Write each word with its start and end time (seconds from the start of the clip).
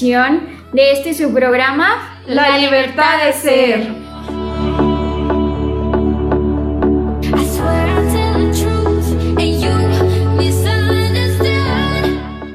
De 0.00 0.92
este 0.92 1.12
su 1.12 1.30
programa 1.30 2.18
La 2.26 2.56
libertad 2.56 3.22
de 3.22 3.32
ser. 3.34 3.86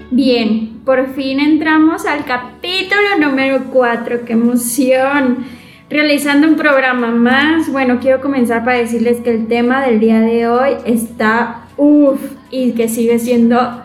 Bien, 0.10 0.82
por 0.84 1.14
fin 1.14 1.40
entramos 1.40 2.08
al 2.08 2.26
capítulo 2.26 3.20
número 3.20 3.66
4. 3.72 4.26
¡Qué 4.26 4.34
emoción! 4.34 5.46
Realizando 5.88 6.48
un 6.48 6.56
programa 6.56 7.12
más, 7.12 7.72
bueno, 7.72 8.00
quiero 8.02 8.22
comenzar 8.22 8.66
para 8.66 8.80
decirles 8.80 9.22
que 9.22 9.30
el 9.30 9.48
tema 9.48 9.86
del 9.86 10.00
día 10.00 10.20
de 10.20 10.48
hoy 10.48 10.72
está 10.86 11.68
uff 11.78 12.20
y 12.50 12.72
que 12.72 12.90
sigue 12.90 13.20
siendo 13.20 13.85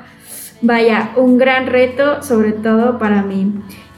Vaya, 0.63 1.13
un 1.17 1.39
gran 1.39 1.67
reto, 1.67 2.23
sobre 2.23 2.53
todo 2.53 2.99
para 2.99 3.23
mí. 3.23 3.53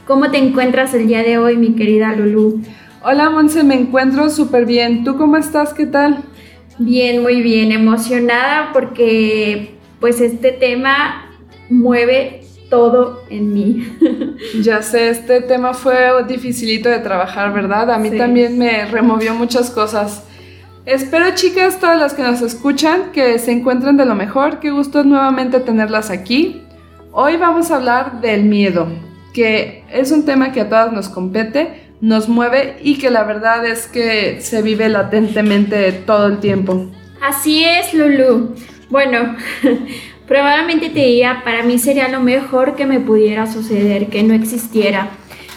¿Cómo 0.07 0.31
te 0.31 0.37
encuentras 0.37 0.93
el 0.93 1.07
día 1.07 1.21
de 1.21 1.37
hoy, 1.37 1.57
mi 1.57 1.75
querida 1.75 2.15
Lulu? 2.15 2.61
Hola, 3.03 3.29
Monse, 3.29 3.63
me 3.63 3.75
encuentro 3.75 4.29
súper 4.29 4.65
bien. 4.65 5.03
¿Tú 5.03 5.17
cómo 5.17 5.35
estás? 5.35 5.73
¿Qué 5.73 5.85
tal? 5.85 6.23
Bien, 6.77 7.21
muy 7.21 7.41
bien, 7.41 7.71
emocionada 7.73 8.71
porque 8.71 9.75
pues 9.99 10.21
este 10.21 10.51
tema 10.51 11.29
mueve 11.69 12.41
todo 12.69 13.23
en 13.29 13.53
mí. 13.53 13.85
ya 14.61 14.81
sé, 14.81 15.09
este 15.09 15.41
tema 15.41 15.73
fue 15.73 15.95
dificilito 16.27 16.87
de 16.87 16.99
trabajar, 16.99 17.53
¿verdad? 17.53 17.91
A 17.91 17.97
mí 17.97 18.09
también 18.11 18.57
me 18.57 18.85
removió 18.85 19.35
muchas 19.35 19.69
cosas. 19.69 20.23
Espero 20.85 21.33
chicas, 21.33 21.79
todas 21.79 21.97
las 21.97 22.13
que 22.13 22.23
nos 22.23 22.41
escuchan, 22.41 23.13
que 23.13 23.39
se 23.39 23.53
encuentren 23.53 23.95
de 23.95 24.05
lo 24.05 24.15
mejor. 24.15 24.59
Qué 24.59 24.69
gusto 24.69 25.05
nuevamente 25.05 25.61
tenerlas 25.61 26.09
aquí. 26.09 26.61
Hoy 27.13 27.37
vamos 27.37 27.71
a 27.71 27.77
hablar 27.77 28.19
del 28.19 28.43
miedo, 28.43 28.89
que 29.33 29.85
es 29.89 30.11
un 30.11 30.25
tema 30.25 30.51
que 30.51 30.59
a 30.59 30.67
todas 30.67 30.91
nos 30.91 31.07
compete, 31.07 31.85
nos 32.01 32.27
mueve 32.27 32.75
y 32.83 32.97
que 32.97 33.09
la 33.09 33.23
verdad 33.23 33.65
es 33.65 33.87
que 33.87 34.41
se 34.41 34.61
vive 34.61 34.89
latentemente 34.89 35.93
todo 35.93 36.27
el 36.27 36.39
tiempo. 36.39 36.87
Así 37.21 37.63
es, 37.63 37.93
Lulu. 37.93 38.53
Bueno, 38.89 39.37
probablemente 40.27 40.89
te 40.89 40.99
diría, 40.99 41.43
para 41.45 41.63
mí 41.63 41.79
sería 41.79 42.09
lo 42.09 42.19
mejor 42.19 42.75
que 42.75 42.85
me 42.85 42.99
pudiera 42.99 43.47
suceder, 43.47 44.07
que 44.07 44.21
no 44.23 44.33
existiera 44.33 45.11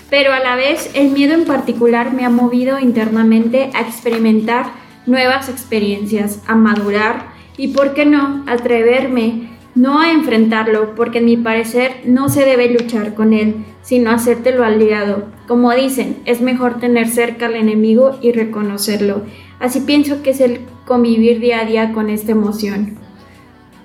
pero 0.08 0.32
a 0.32 0.38
la 0.38 0.54
vez 0.54 0.90
el 0.94 1.10
miedo 1.10 1.34
en 1.34 1.44
particular 1.44 2.12
me 2.12 2.24
ha 2.24 2.30
movido 2.30 2.78
internamente 2.78 3.70
a 3.74 3.80
experimentar 3.80 4.85
nuevas 5.06 5.48
experiencias, 5.48 6.42
a 6.46 6.54
madurar 6.54 7.28
y, 7.56 7.68
¿por 7.68 7.94
qué 7.94 8.04
no?, 8.04 8.44
atreverme, 8.46 9.56
no 9.74 10.00
a 10.00 10.10
enfrentarlo, 10.10 10.94
porque 10.94 11.18
en 11.18 11.26
mi 11.26 11.36
parecer 11.36 12.00
no 12.04 12.28
se 12.28 12.44
debe 12.44 12.70
luchar 12.70 13.14
con 13.14 13.32
él, 13.32 13.64
sino 13.82 14.10
hacértelo 14.10 14.64
aliado. 14.64 15.24
Como 15.46 15.72
dicen, 15.72 16.16
es 16.24 16.40
mejor 16.40 16.80
tener 16.80 17.08
cerca 17.08 17.46
al 17.46 17.56
enemigo 17.56 18.18
y 18.22 18.32
reconocerlo. 18.32 19.22
Así 19.60 19.80
pienso 19.80 20.22
que 20.22 20.30
es 20.30 20.40
el 20.40 20.60
convivir 20.86 21.40
día 21.40 21.60
a 21.60 21.64
día 21.64 21.92
con 21.92 22.10
esta 22.10 22.32
emoción. 22.32 22.98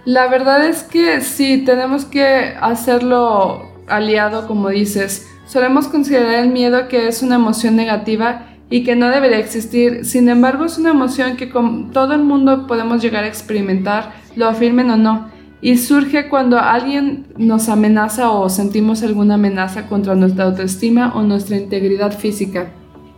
La 0.06 0.28
verdad 0.28 0.66
es 0.66 0.84
que 0.84 1.22
sí, 1.22 1.64
tenemos 1.66 2.06
que 2.06 2.56
hacerlo 2.60 3.72
aliado, 3.88 4.48
como 4.48 4.70
dices. 4.70 5.30
Solemos 5.46 5.88
considerar 5.88 6.44
el 6.44 6.50
miedo 6.50 6.88
que 6.88 7.08
es 7.08 7.22
una 7.22 7.36
emoción 7.36 7.76
negativa 7.76 8.48
y 8.72 8.84
que 8.84 8.96
no 8.96 9.10
debería 9.10 9.38
existir. 9.38 10.06
Sin 10.06 10.30
embargo, 10.30 10.66
es 10.66 10.80
una 10.80 10.90
emoción 10.90 11.36
que 11.36 11.50
con 11.50 11.92
todo 11.92 12.14
el 12.14 12.24
mundo 12.24 12.66
podemos 12.66 13.04
llegar 13.04 13.26
a 13.26 13.28
experimentar, 13.28 14.14
lo 14.36 14.48
afirmen 14.48 14.90
o 14.90 14.98
no. 14.98 15.30
Y 15.62 15.78
surge 15.78 16.30
cuando 16.30 16.58
alguien 16.58 17.28
nos 17.38 17.70
amenaza 17.70 18.32
o 18.32 18.50
sentimos 18.50 19.04
alguna 19.04 19.36
amenaza 19.36 19.88
contra 19.88 20.16
nuestra 20.16 20.46
autoestima 20.46 21.14
o 21.14 21.22
nuestra 21.22 21.58
integridad 21.58 22.18
física. 22.18 22.72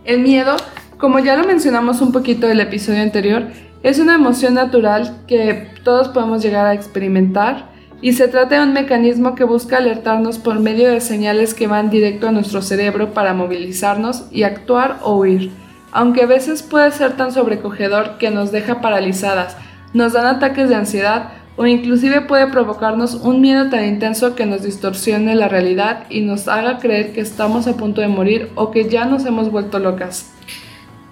El 0.04 0.20
miedo, 0.20 0.56
como 0.98 1.20
ya 1.20 1.36
lo 1.36 1.46
mencionamos 1.46 2.02
un 2.02 2.12
poquito 2.12 2.46
del 2.46 2.60
episodio 2.60 3.00
anterior, 3.00 3.46
es 3.84 4.00
una 4.00 4.16
emoción 4.16 4.54
natural 4.54 5.18
que 5.28 5.68
todos 5.84 6.08
podemos 6.08 6.42
llegar 6.42 6.66
a 6.66 6.74
experimentar 6.74 7.73
y 8.04 8.12
se 8.12 8.28
trata 8.28 8.56
de 8.56 8.62
un 8.66 8.74
mecanismo 8.74 9.34
que 9.34 9.44
busca 9.44 9.78
alertarnos 9.78 10.38
por 10.38 10.60
medio 10.60 10.90
de 10.90 11.00
señales 11.00 11.54
que 11.54 11.68
van 11.68 11.88
directo 11.88 12.28
a 12.28 12.32
nuestro 12.32 12.60
cerebro 12.60 13.14
para 13.14 13.32
movilizarnos 13.32 14.26
y 14.30 14.42
actuar 14.42 14.98
o 15.02 15.16
huir, 15.16 15.52
aunque 15.90 16.24
a 16.24 16.26
veces 16.26 16.62
puede 16.62 16.90
ser 16.90 17.16
tan 17.16 17.32
sobrecogedor 17.32 18.18
que 18.18 18.30
nos 18.30 18.52
deja 18.52 18.82
paralizadas, 18.82 19.56
nos 19.94 20.12
dan 20.12 20.26
ataques 20.26 20.68
de 20.68 20.74
ansiedad 20.74 21.30
o 21.56 21.64
inclusive 21.64 22.20
puede 22.20 22.46
provocarnos 22.48 23.14
un 23.14 23.40
miedo 23.40 23.70
tan 23.70 23.86
intenso 23.86 24.34
que 24.34 24.44
nos 24.44 24.62
distorsione 24.62 25.34
la 25.34 25.48
realidad 25.48 26.04
y 26.10 26.20
nos 26.20 26.46
haga 26.46 26.80
creer 26.80 27.14
que 27.14 27.22
estamos 27.22 27.66
a 27.66 27.78
punto 27.78 28.02
de 28.02 28.08
morir 28.08 28.50
o 28.54 28.70
que 28.70 28.90
ya 28.90 29.06
nos 29.06 29.24
hemos 29.24 29.50
vuelto 29.50 29.78
locas. 29.78 30.30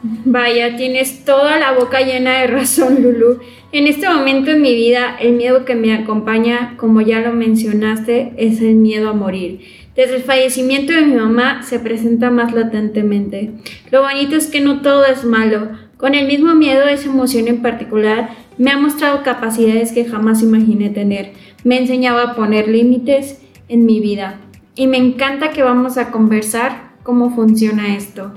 Vaya, 0.02 0.76
tienes 0.76 1.24
toda 1.24 1.58
la 1.58 1.72
boca 1.72 2.00
llena 2.00 2.40
de 2.40 2.48
razón, 2.48 3.02
Lulu. 3.02 3.38
En 3.70 3.86
este 3.86 4.08
momento 4.08 4.50
en 4.50 4.60
mi 4.60 4.74
vida, 4.74 5.16
el 5.20 5.34
miedo 5.34 5.64
que 5.64 5.76
me 5.76 5.94
acompaña, 5.94 6.74
como 6.76 7.00
ya 7.00 7.20
lo 7.20 7.32
mencionaste, 7.32 8.32
es 8.36 8.60
el 8.60 8.74
miedo 8.74 9.10
a 9.10 9.14
morir. 9.14 9.60
Desde 9.94 10.16
el 10.16 10.22
fallecimiento 10.22 10.92
de 10.92 11.02
mi 11.02 11.14
mamá 11.14 11.62
se 11.62 11.78
presenta 11.78 12.30
más 12.30 12.52
latentemente. 12.52 13.52
Lo 13.91 14.02
bonito 14.02 14.36
es 14.36 14.48
que 14.48 14.60
no 14.60 14.82
todo 14.82 15.04
es 15.04 15.24
malo. 15.24 15.68
Con 15.98 16.14
el 16.14 16.26
mismo 16.26 16.54
miedo, 16.54 16.88
esa 16.88 17.08
emoción 17.08 17.46
en 17.46 17.62
particular 17.62 18.30
me 18.58 18.72
ha 18.72 18.78
mostrado 18.78 19.22
capacidades 19.22 19.92
que 19.92 20.04
jamás 20.04 20.42
imaginé 20.42 20.91
tener. 20.91 21.32
Me 21.62 21.78
enseñaba 21.78 22.22
a 22.22 22.34
poner 22.34 22.66
límites 22.66 23.41
en 23.68 23.86
mi 23.86 24.00
vida. 24.00 24.41
Y 24.74 24.88
me 24.88 24.96
encanta 24.96 25.50
que 25.50 25.62
vamos 25.62 25.96
a 25.96 26.10
conversar 26.10 26.92
cómo 27.02 27.34
funciona 27.34 27.94
esto. 27.94 28.32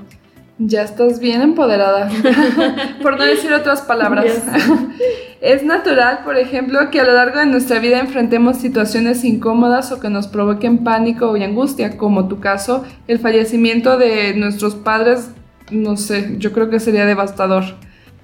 Ya 0.58 0.82
estás 0.82 1.20
bien 1.20 1.42
empoderada, 1.42 2.08
por 3.02 3.18
no 3.18 3.24
decir 3.24 3.52
otras 3.52 3.82
palabras. 3.82 4.42
es 5.42 5.62
natural, 5.62 6.20
por 6.24 6.38
ejemplo, 6.38 6.90
que 6.90 6.98
a 6.98 7.04
lo 7.04 7.12
largo 7.12 7.40
de 7.40 7.46
nuestra 7.46 7.78
vida 7.78 7.98
enfrentemos 7.98 8.56
situaciones 8.56 9.22
incómodas 9.24 9.92
o 9.92 10.00
que 10.00 10.08
nos 10.08 10.28
provoquen 10.28 10.82
pánico 10.82 11.36
y 11.36 11.44
angustia, 11.44 11.98
como 11.98 12.26
tu 12.26 12.40
caso, 12.40 12.84
el 13.06 13.18
fallecimiento 13.18 13.98
de 13.98 14.32
nuestros 14.34 14.74
padres, 14.74 15.30
no 15.70 15.98
sé, 15.98 16.36
yo 16.38 16.52
creo 16.52 16.70
que 16.70 16.80
sería 16.80 17.04
devastador. 17.04 17.64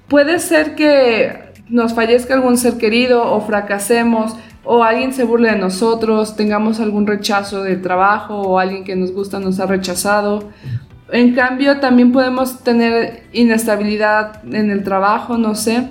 Puede 0.07 0.39
ser 0.39 0.73
que 0.73 1.53
nos 1.69 1.93
fallezca 1.93 2.33
algún 2.33 2.57
ser 2.57 2.77
querido 2.77 3.31
o 3.31 3.41
fracasemos 3.41 4.35
o 4.65 4.83
alguien 4.83 5.13
se 5.13 5.23
burle 5.23 5.51
de 5.51 5.57
nosotros, 5.57 6.35
tengamos 6.35 6.79
algún 6.79 7.05
rechazo 7.05 7.63
de 7.63 7.75
trabajo 7.75 8.41
o 8.41 8.59
alguien 8.59 8.85
que 8.85 8.95
nos 8.95 9.11
gusta 9.11 9.39
nos 9.39 9.59
ha 9.59 9.65
rechazado 9.65 10.49
en 11.11 11.35
cambio, 11.35 11.79
también 11.79 12.11
podemos 12.11 12.63
tener 12.63 13.23
inestabilidad 13.33 14.41
en 14.53 14.71
el 14.71 14.83
trabajo, 14.83 15.37
no 15.37 15.55
sé, 15.55 15.89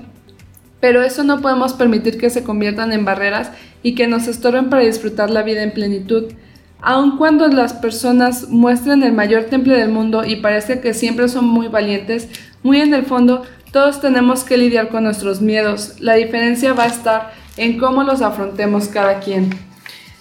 pero 0.81 1.03
eso 1.03 1.23
no 1.23 1.41
podemos 1.41 1.75
permitir 1.75 2.19
que 2.19 2.31
se 2.31 2.43
conviertan 2.43 2.93
en 2.93 3.05
barreras 3.05 3.53
y 3.83 3.95
que 3.95 4.09
nos 4.09 4.27
estorben 4.27 4.71
para 4.71 4.83
disfrutar 4.83 5.31
la 5.31 5.43
vida 5.43 5.63
en 5.63 5.73
plenitud. 5.73 6.33
Aun 6.81 7.19
cuando 7.19 7.47
las 7.47 7.73
personas 7.75 8.49
muestren 8.49 9.05
el 9.05 9.13
mayor 9.13 9.45
temple 9.45 9.77
del 9.77 9.91
mundo 9.91 10.25
y 10.25 10.37
parece 10.37 10.81
que 10.81 10.95
siempre 10.95 11.29
son 11.29 11.45
muy 11.47 11.69
valientes, 11.69 12.29
muy 12.65 12.81
en 12.81 12.93
el 12.95 13.05
fondo 13.05 13.45
todos 13.71 14.01
tenemos 14.01 14.45
que 14.45 14.57
lidiar 14.57 14.89
con 14.89 15.05
nuestros 15.05 15.41
miedos. 15.41 15.95
La 16.01 16.15
diferencia 16.15 16.75
va 16.75 16.85
a 16.85 16.89
estar 16.89 17.33
en 17.57 17.79
cómo 17.79 18.03
los 18.03 18.21
afrontemos 18.21 18.89
cada 18.89 19.21
quien. 19.21 19.51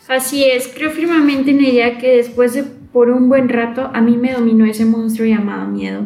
Así 0.07 0.43
es, 0.43 0.67
creo 0.67 0.91
firmemente 0.91 1.51
en 1.51 1.63
ella 1.63 1.97
que 1.97 2.17
después 2.17 2.53
de 2.53 2.65
por 2.91 3.09
un 3.09 3.29
buen 3.29 3.49
rato 3.49 3.89
a 3.93 4.01
mí 4.01 4.17
me 4.17 4.33
dominó 4.33 4.65
ese 4.65 4.85
monstruo 4.85 5.27
llamado 5.27 5.67
miedo, 5.67 6.05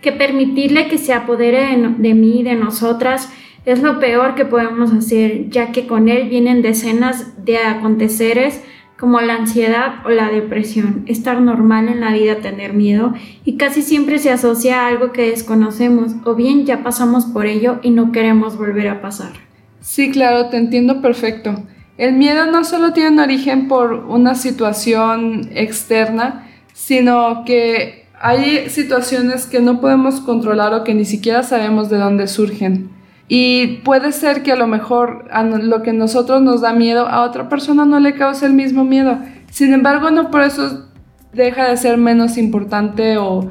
que 0.00 0.12
permitirle 0.12 0.88
que 0.88 0.98
se 0.98 1.12
apodere 1.12 1.76
de, 1.98 2.14
mí 2.14 2.40
y 2.40 2.42
de 2.42 2.54
nosotras 2.54 3.32
es 3.64 3.82
lo 3.82 4.00
peor 4.00 4.34
que 4.34 4.44
podemos 4.44 4.92
hacer, 4.92 5.50
ya 5.50 5.72
que 5.72 5.86
con 5.86 6.08
él 6.08 6.28
vienen 6.28 6.62
decenas 6.62 7.44
de 7.44 7.58
aconteceres 7.58 8.62
como 8.98 9.20
la 9.20 9.34
ansiedad 9.34 10.06
o 10.06 10.10
la 10.10 10.28
depresión. 10.28 11.04
Estar 11.06 11.40
normal 11.40 11.88
en 11.88 12.00
la 12.00 12.12
vida 12.12 12.36
tener 12.36 12.74
miedo 12.74 13.14
y 13.44 13.56
casi 13.56 13.82
siempre 13.82 14.18
se 14.18 14.30
asocia 14.30 14.82
a 14.82 14.88
algo 14.88 15.12
que 15.12 15.30
desconocemos 15.30 16.12
o 16.24 16.34
bien 16.34 16.66
ya 16.66 16.82
pasamos 16.82 17.26
por 17.26 17.46
ello 17.46 17.80
y 17.82 17.90
no 17.90 18.12
queremos 18.12 18.56
volver 18.56 18.88
a 18.88 19.00
pasar. 19.00 19.32
Sí, 19.80 20.10
claro, 20.10 20.50
te 20.50 20.58
entiendo 20.58 21.00
perfecto. 21.00 21.64
El 22.00 22.14
miedo 22.14 22.46
no 22.46 22.64
solo 22.64 22.94
tiene 22.94 23.10
un 23.10 23.18
origen 23.18 23.68
por 23.68 23.92
una 23.92 24.34
situación 24.34 25.50
externa, 25.54 26.46
sino 26.72 27.44
que 27.44 28.06
hay 28.18 28.70
situaciones 28.70 29.44
que 29.44 29.60
no 29.60 29.82
podemos 29.82 30.22
controlar 30.22 30.72
o 30.72 30.82
que 30.82 30.94
ni 30.94 31.04
siquiera 31.04 31.42
sabemos 31.42 31.90
de 31.90 31.98
dónde 31.98 32.26
surgen. 32.26 32.88
Y 33.28 33.82
puede 33.84 34.12
ser 34.12 34.42
que 34.42 34.52
a 34.52 34.56
lo 34.56 34.66
mejor 34.66 35.26
a 35.30 35.42
lo 35.42 35.82
que 35.82 35.92
nosotros 35.92 36.40
nos 36.40 36.62
da 36.62 36.72
miedo 36.72 37.06
a 37.06 37.20
otra 37.20 37.50
persona 37.50 37.84
no 37.84 38.00
le 38.00 38.14
cause 38.14 38.46
el 38.46 38.54
mismo 38.54 38.82
miedo. 38.82 39.18
Sin 39.50 39.74
embargo, 39.74 40.10
no 40.10 40.30
por 40.30 40.40
eso 40.40 40.88
deja 41.34 41.68
de 41.68 41.76
ser 41.76 41.98
menos 41.98 42.38
importante 42.38 43.18
o 43.18 43.50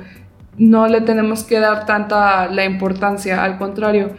no 0.57 0.87
le 0.87 1.01
tenemos 1.01 1.43
que 1.43 1.59
dar 1.59 1.85
tanta 1.85 2.47
la 2.47 2.65
importancia. 2.65 3.43
Al 3.43 3.59
contrario, 3.59 4.09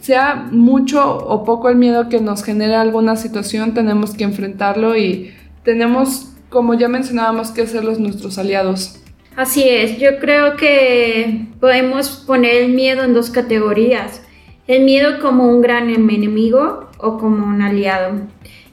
sea 0.00 0.48
mucho 0.50 1.16
o 1.16 1.44
poco 1.44 1.68
el 1.68 1.76
miedo 1.76 2.08
que 2.08 2.20
nos 2.20 2.42
genera 2.44 2.80
alguna 2.80 3.16
situación, 3.16 3.74
tenemos 3.74 4.14
que 4.14 4.24
enfrentarlo 4.24 4.96
y 4.96 5.32
tenemos 5.64 6.28
como 6.48 6.74
ya 6.74 6.88
mencionábamos, 6.88 7.50
que 7.50 7.62
hacerlos 7.62 7.98
nuestros 7.98 8.38
aliados. 8.38 9.00
Así 9.36 9.68
es, 9.68 9.98
yo 9.98 10.18
creo 10.18 10.56
que 10.56 11.46
podemos 11.60 12.08
poner 12.26 12.62
el 12.62 12.72
miedo 12.72 13.04
en 13.04 13.14
dos 13.14 13.30
categorías. 13.30 14.22
El 14.66 14.84
miedo 14.84 15.20
como 15.20 15.46
un 15.48 15.62
gran 15.62 15.88
enemigo 15.90 16.90
o 16.98 17.18
como 17.18 17.46
un 17.46 17.62
aliado. 17.62 18.20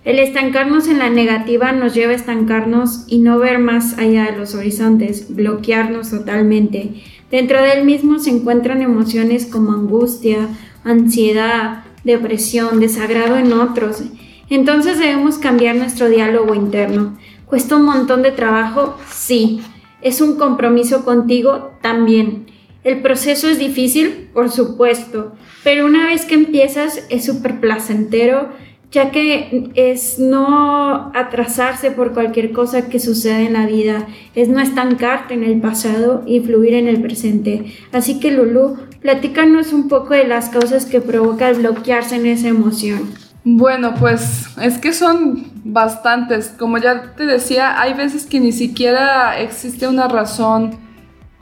El 0.03 0.19
estancarnos 0.19 0.87
en 0.87 0.99
la 0.99 1.09
negativa 1.09 1.71
nos 1.71 1.93
lleva 1.93 2.11
a 2.11 2.15
estancarnos 2.15 3.05
y 3.07 3.19
no 3.19 3.39
ver 3.39 3.59
más 3.59 3.97
allá 3.97 4.25
de 4.25 4.37
los 4.37 4.53
horizontes, 4.53 5.35
bloquearnos 5.35 6.11
totalmente. 6.11 7.01
Dentro 7.31 7.61
del 7.61 7.85
mismo 7.85 8.19
se 8.19 8.29
encuentran 8.29 8.81
emociones 8.81 9.45
como 9.45 9.73
angustia, 9.73 10.47
ansiedad, 10.85 11.83
depresión, 12.05 12.79
desagrado 12.79 13.35
en 13.35 13.51
otros. 13.51 14.03
Entonces 14.49 14.99
debemos 14.99 15.37
cambiar 15.37 15.75
nuestro 15.75 16.07
diálogo 16.07 16.55
interno. 16.55 17.17
¿Cuesta 17.45 17.75
un 17.75 17.83
montón 17.83 18.21
de 18.21 18.31
trabajo? 18.31 18.97
Sí, 19.11 19.61
¿Es 20.05 20.21
un 20.21 20.35
compromiso 20.35 21.03
contigo? 21.03 21.71
También. 21.81 22.45
¿El 22.83 23.01
proceso 23.01 23.49
es 23.49 23.57
difícil? 23.57 24.29
Por 24.35 24.51
supuesto. 24.51 25.33
Pero 25.63 25.83
una 25.87 26.05
vez 26.05 26.25
que 26.25 26.35
empiezas 26.35 27.07
es 27.09 27.25
súper 27.25 27.59
placentero, 27.59 28.49
ya 28.95 29.11
que 29.11 29.71
es 29.75 30.19
no 30.19 31.11
atrasarse 31.13 31.91
por 31.91 32.13
cualquier 32.13 32.53
cosa 32.53 32.87
que 32.87 33.01
suceda 33.01 33.41
en 33.41 33.51
la 33.51 33.65
vida, 33.65 34.07
es 34.35 34.47
no 34.47 34.61
estancarte 34.61 35.33
en 35.33 35.43
el 35.43 35.59
pasado 35.59 36.23
y 36.25 36.39
fluir 36.39 36.75
en 36.75 36.87
el 36.87 37.01
presente. 37.01 37.65
Así 37.91 38.21
que 38.21 38.31
Lulu, 38.31 38.77
platícanos 39.01 39.73
un 39.73 39.89
poco 39.89 40.13
de 40.13 40.25
las 40.25 40.47
causas 40.47 40.85
que 40.85 41.01
provoca 41.01 41.49
el 41.49 41.57
bloquearse 41.57 42.15
en 42.15 42.25
esa 42.25 42.47
emoción. 42.47 43.01
Bueno, 43.43 43.95
pues 43.99 44.45
es 44.61 44.77
que 44.77 44.93
son 44.93 45.51
bastantes. 45.65 46.47
Como 46.57 46.77
ya 46.77 47.15
te 47.17 47.25
decía, 47.25 47.81
hay 47.81 47.95
veces 47.95 48.25
que 48.25 48.39
ni 48.39 48.53
siquiera 48.53 49.37
existe 49.41 49.89
una 49.89 50.07
razón 50.07 50.84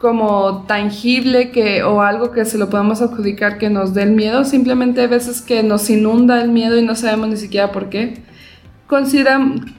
como 0.03 0.65
tangible 0.67 1.51
que 1.51 1.81
o 1.81 2.01
algo 2.01 2.31
que 2.31 2.43
se 2.43 2.57
lo 2.57 2.69
podemos 2.69 3.01
adjudicar 3.01 3.57
que 3.57 3.69
nos 3.69 3.93
dé 3.93 4.03
el 4.03 4.11
miedo, 4.11 4.43
simplemente 4.43 4.99
hay 4.99 5.07
veces 5.07 5.41
que 5.41 5.63
nos 5.63 5.89
inunda 5.89 6.41
el 6.41 6.49
miedo 6.49 6.77
y 6.77 6.83
no 6.83 6.93
sabemos 6.93 7.29
ni 7.29 7.37
siquiera 7.37 7.71
por 7.71 7.87
qué. 7.87 8.21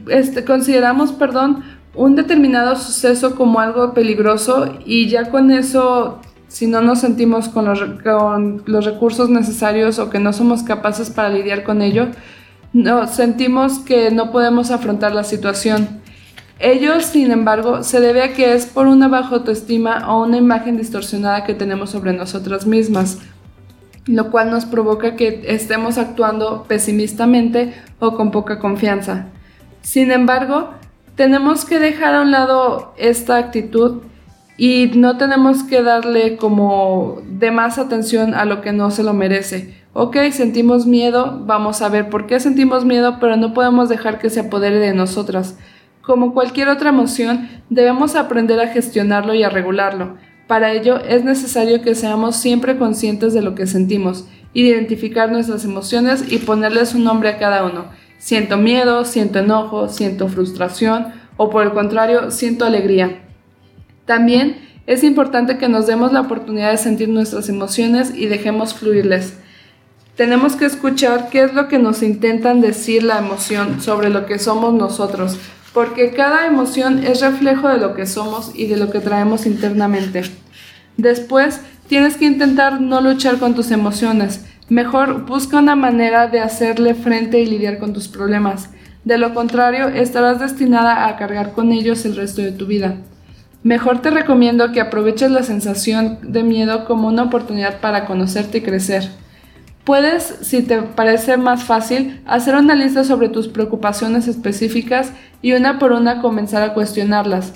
este, 0.09 0.44
consideramos, 0.47 1.12
perdón, 1.12 1.62
un 1.94 2.15
determinado 2.17 2.75
suceso 2.75 3.37
como 3.37 3.61
algo 3.61 3.93
peligroso 3.93 4.79
y 4.87 5.09
ya 5.09 5.29
con 5.29 5.50
eso 5.50 6.23
si 6.49 6.69
no 6.69 6.81
nos 6.81 7.00
sentimos 7.00 7.50
con 7.50 7.67
los, 7.67 7.81
con 8.03 8.62
los 8.65 8.87
recursos 8.87 9.29
necesarios 9.29 9.99
o 9.99 10.09
que 10.09 10.20
no 10.20 10.32
somos 10.32 10.62
capaces 10.62 11.11
para 11.11 11.29
lidiar 11.29 11.65
con 11.65 11.82
ello, 11.82 12.09
no, 12.73 13.06
sentimos 13.09 13.79
que 13.81 14.11
no 14.11 14.32
podemos 14.32 14.70
afrontar 14.70 15.12
la 15.12 15.23
situación. 15.23 16.03
Ello, 16.65 16.99
sin 17.01 17.31
embargo, 17.31 17.83
se 17.83 18.01
debe 18.01 18.23
a 18.23 18.33
que 18.33 18.55
es 18.55 18.65
por 18.65 18.87
una 18.87 19.07
baja 19.07 19.35
autoestima 19.35 20.11
o 20.11 20.25
una 20.25 20.39
imagen 20.39 20.79
distorsionada 20.79 21.45
que 21.45 21.53
tenemos 21.53 21.91
sobre 21.91 22.15
nosotras 22.15 22.67
mismas, 22.67 23.19
lo 24.07 24.31
cual 24.31 24.51
nos 24.51 24.65
provoca 24.65 25.15
que 25.15 25.43
estemos 25.47 25.99
actuando 25.99 26.65
pesimistamente 26.67 27.75
o 27.99 28.17
con 28.17 28.31
poca 28.31 28.61
confianza. 28.61 29.27
Sin 29.83 30.11
embargo, 30.11 30.71
tenemos 31.17 31.67
que 31.67 31.79
dejar 31.79 32.15
a 32.15 32.23
un 32.23 32.31
lado 32.31 32.95
esta 32.97 33.37
actitud 33.37 34.01
y 34.57 34.91
no 34.95 35.19
tenemos 35.19 35.65
que 35.65 35.83
darle 35.83 36.39
como 36.39 37.21
de 37.29 37.51
más 37.51 37.77
atención 37.77 38.33
a 38.33 38.47
lo 38.47 38.63
que 38.63 38.73
no 38.73 38.91
se 38.91 39.03
lo 39.03 39.13
merece. 39.13 39.75
Ok, 39.93 40.17
sentimos 40.33 40.87
miedo, 40.87 41.43
vamos 41.45 41.83
a 41.83 41.91
ver 41.91 42.09
por 42.09 42.27
qué 42.27 42.41
sentimos 42.41 42.87
miedo, 42.87 43.19
pero 43.21 43.37
no 43.37 43.53
podemos 43.53 43.91
dejar 43.91 44.19
que 44.19 44.31
se 44.31 44.41
apodere 44.41 44.79
de 44.79 44.95
nosotras. 44.95 45.57
Como 46.06 46.35
cualquier 46.35 46.69
otra 46.69 46.91
emoción, 46.91 47.49
debemos 47.71 48.15
aprender 48.15 48.61
a 48.61 48.69
gestionarlo 48.69 49.33
y 49.33 49.43
a 49.43 49.49
regularlo. 49.49 50.17
Para 50.47 50.73
ello 50.73 50.99
es 51.01 51.25
necesario 51.25 51.81
que 51.81 51.95
seamos 51.95 52.37
siempre 52.37 52.77
conscientes 52.77 53.33
de 53.33 53.41
lo 53.41 53.55
que 53.55 53.67
sentimos, 53.67 54.27
identificar 54.53 55.33
nuestras 55.33 55.65
emociones 55.65 56.31
y 56.31 56.39
ponerles 56.39 56.95
un 56.95 57.05
nombre 57.05 57.31
a 57.31 57.39
cada 57.39 57.65
uno. 57.65 57.87
Siento 58.19 58.59
miedo, 58.59 59.06
siento 59.06 59.39
enojo, 59.39 59.89
siento 59.89 60.29
frustración 60.29 61.06
o 61.39 61.49
por 61.49 61.65
el 61.65 61.73
contrario, 61.73 62.31
siento 62.31 62.67
alegría. 62.67 63.23
También 64.05 64.59
es 64.87 65.03
importante 65.03 65.56
que 65.56 65.71
nos 65.71 65.87
demos 65.87 66.12
la 66.12 66.21
oportunidad 66.21 66.71
de 66.71 66.77
sentir 66.77 67.09
nuestras 67.09 67.49
emociones 67.49 68.15
y 68.15 68.27
dejemos 68.27 68.75
fluirles. 68.75 69.39
Tenemos 70.17 70.55
que 70.55 70.67
escuchar 70.67 71.31
qué 71.31 71.45
es 71.45 71.55
lo 71.55 71.67
que 71.67 71.79
nos 71.79 72.03
intentan 72.03 72.61
decir 72.61 73.03
la 73.03 73.19
emoción 73.19 73.81
sobre 73.81 74.11
lo 74.11 74.27
que 74.27 74.39
somos 74.39 74.75
nosotros, 74.75 75.39
porque 75.75 76.12
cada 76.12 76.47
emoción 76.47 77.05
es 77.05 77.21
reflejo 77.21 77.69
de 77.69 77.79
lo 77.79 77.94
que 77.94 78.06
somos 78.06 78.53
y 78.55 78.69
de 78.69 78.76
lo 78.76 78.91
que 78.91 79.00
traemos 79.00 79.44
internamente. 79.44 80.23
Después, 80.97 81.61
tienes 81.88 82.17
que 82.17 82.26
intentar 82.26 82.81
no 82.81 83.00
luchar 83.00 83.38
con 83.38 83.56
tus 83.56 83.73
emociones. 83.73 84.47
Mejor 84.69 85.26
busca 85.26 85.59
una 85.59 85.75
manera 85.75 86.29
de 86.29 86.38
hacerle 86.38 86.94
frente 86.94 87.41
y 87.41 87.47
lidiar 87.47 87.79
con 87.79 87.93
tus 87.93 88.06
problemas. 88.06 88.71
De 89.05 89.19
lo 89.19 89.35
contrario, 89.35 89.88
estarás 89.88 90.38
destinada 90.38 91.09
a 91.09 91.17
cargar 91.17 91.53
con 91.53 91.73
ellos 91.73 92.05
el 92.06 92.15
resto 92.15 92.41
de 92.41 92.53
tu 92.53 92.67
vida. 92.67 92.94
Mejor 93.65 94.00
te 94.00 94.11
recomiendo 94.11 94.70
que 94.70 94.81
aproveches 94.81 95.31
la 95.32 95.43
sensación 95.43 96.19
de 96.23 96.44
miedo 96.44 96.85
como 96.85 97.09
una 97.09 97.25
oportunidad 97.25 97.81
para 97.81 98.06
conocerte 98.06 98.59
y 98.59 98.62
crecer. 98.62 99.11
Puedes, 99.85 100.23
si 100.41 100.63
te 100.63 100.81
parece 100.81 101.37
más 101.37 101.65
fácil, 101.65 102.21
hacer 102.25 102.55
una 102.55 102.75
lista 102.75 103.05
sobre 103.05 103.29
tus 103.29 103.49
preocupaciones 103.49 104.27
específicas 104.29 105.13
y 105.43 105.53
una 105.53 105.79
por 105.79 105.93
una 105.93 106.23
comenzar 106.23 106.63
a 106.63 106.73
cuestionarlas. 106.73 107.53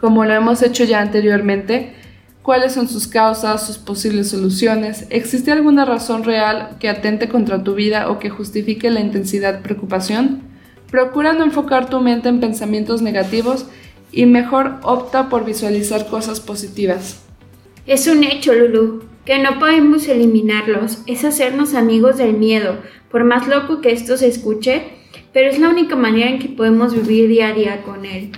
Como 0.00 0.24
lo 0.24 0.34
hemos 0.34 0.62
hecho 0.62 0.82
ya 0.82 1.00
anteriormente, 1.00 1.94
cuáles 2.42 2.72
son 2.72 2.88
sus 2.88 3.06
causas, 3.06 3.64
sus 3.64 3.78
posibles 3.78 4.30
soluciones, 4.30 5.06
¿existe 5.10 5.52
alguna 5.52 5.84
razón 5.84 6.24
real 6.24 6.76
que 6.80 6.88
atente 6.88 7.28
contra 7.28 7.62
tu 7.62 7.74
vida 7.74 8.10
o 8.10 8.18
que 8.18 8.30
justifique 8.30 8.90
la 8.90 9.00
intensidad 9.00 9.62
preocupación? 9.62 10.42
Procura 10.90 11.34
no 11.34 11.44
enfocar 11.44 11.88
tu 11.88 12.00
mente 12.00 12.28
en 12.28 12.40
pensamientos 12.40 13.00
negativos 13.00 13.66
y 14.10 14.26
mejor 14.26 14.80
opta 14.82 15.28
por 15.28 15.44
visualizar 15.44 16.06
cosas 16.06 16.40
positivas. 16.40 17.20
Es 17.86 18.08
un 18.08 18.24
hecho, 18.24 18.54
Lulu, 18.54 19.07
que 19.28 19.38
no 19.38 19.58
podemos 19.58 20.08
eliminarlos, 20.08 21.00
es 21.04 21.22
hacernos 21.22 21.74
amigos 21.74 22.16
del 22.16 22.32
miedo, 22.32 22.78
por 23.10 23.24
más 23.24 23.46
loco 23.46 23.82
que 23.82 23.92
esto 23.92 24.16
se 24.16 24.26
escuche, 24.26 24.84
pero 25.34 25.50
es 25.50 25.58
la 25.58 25.68
única 25.68 25.96
manera 25.96 26.30
en 26.30 26.38
que 26.38 26.48
podemos 26.48 26.94
vivir 26.94 27.28
día 27.28 27.48
a 27.48 27.52
día 27.52 27.82
con 27.82 28.06
él. 28.06 28.32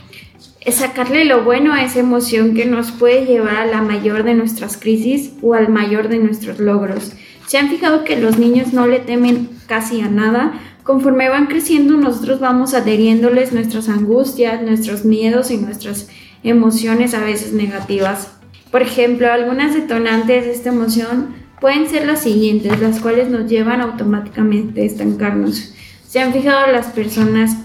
Es 0.61 0.75
sacarle 0.75 1.27
lo 1.27 1.45
bueno 1.45 1.73
a 1.73 1.85
esa 1.85 2.01
emoción 2.01 2.55
que 2.55 2.65
nos 2.65 2.91
puede 2.91 3.25
llevar 3.25 3.59
a 3.59 3.67
la 3.67 3.83
mayor 3.83 4.25
de 4.25 4.35
nuestras 4.35 4.77
crisis 4.77 5.35
o 5.43 5.55
al 5.55 5.69
mayor 5.69 6.09
de 6.09 6.19
nuestros 6.19 6.59
logros. 6.59 7.13
¿Se 7.47 7.57
han 7.57 7.71
fijado 7.71 8.03
que 8.03 8.17
los 8.17 8.37
niños 8.37 8.73
no 8.73 8.89
le 8.89 8.99
temen 8.99 9.49
casi 9.69 10.01
a 10.01 10.09
nada? 10.09 10.55
Conforme 10.83 11.29
van 11.29 11.47
creciendo, 11.47 11.99
nosotros 11.99 12.41
vamos 12.41 12.75
adheriéndoles 12.75 13.53
nuestras 13.53 13.89
angustias, 13.89 14.61
nuestros 14.61 15.05
miedos 15.05 15.53
y 15.53 15.57
nuestras 15.57 16.09
emociones 16.43 17.15
a 17.15 17.23
veces 17.23 17.53
negativas. 17.53 18.40
Por 18.71 18.83
ejemplo, 18.83 19.33
algunas 19.33 19.75
detonantes 19.75 20.45
de 20.45 20.53
esta 20.53 20.69
emoción 20.69 21.35
pueden 21.61 21.89
ser 21.89 22.07
las 22.07 22.23
siguientes, 22.23 22.81
las 22.81 23.01
cuales 23.01 23.29
nos 23.29 23.49
llevan 23.51 23.81
automáticamente 23.81 24.83
a 24.83 24.85
estancarnos. 24.85 25.75
Se 26.07 26.21
han 26.21 26.33
fijado 26.33 26.71
las 26.73 26.87
personas, 26.87 27.57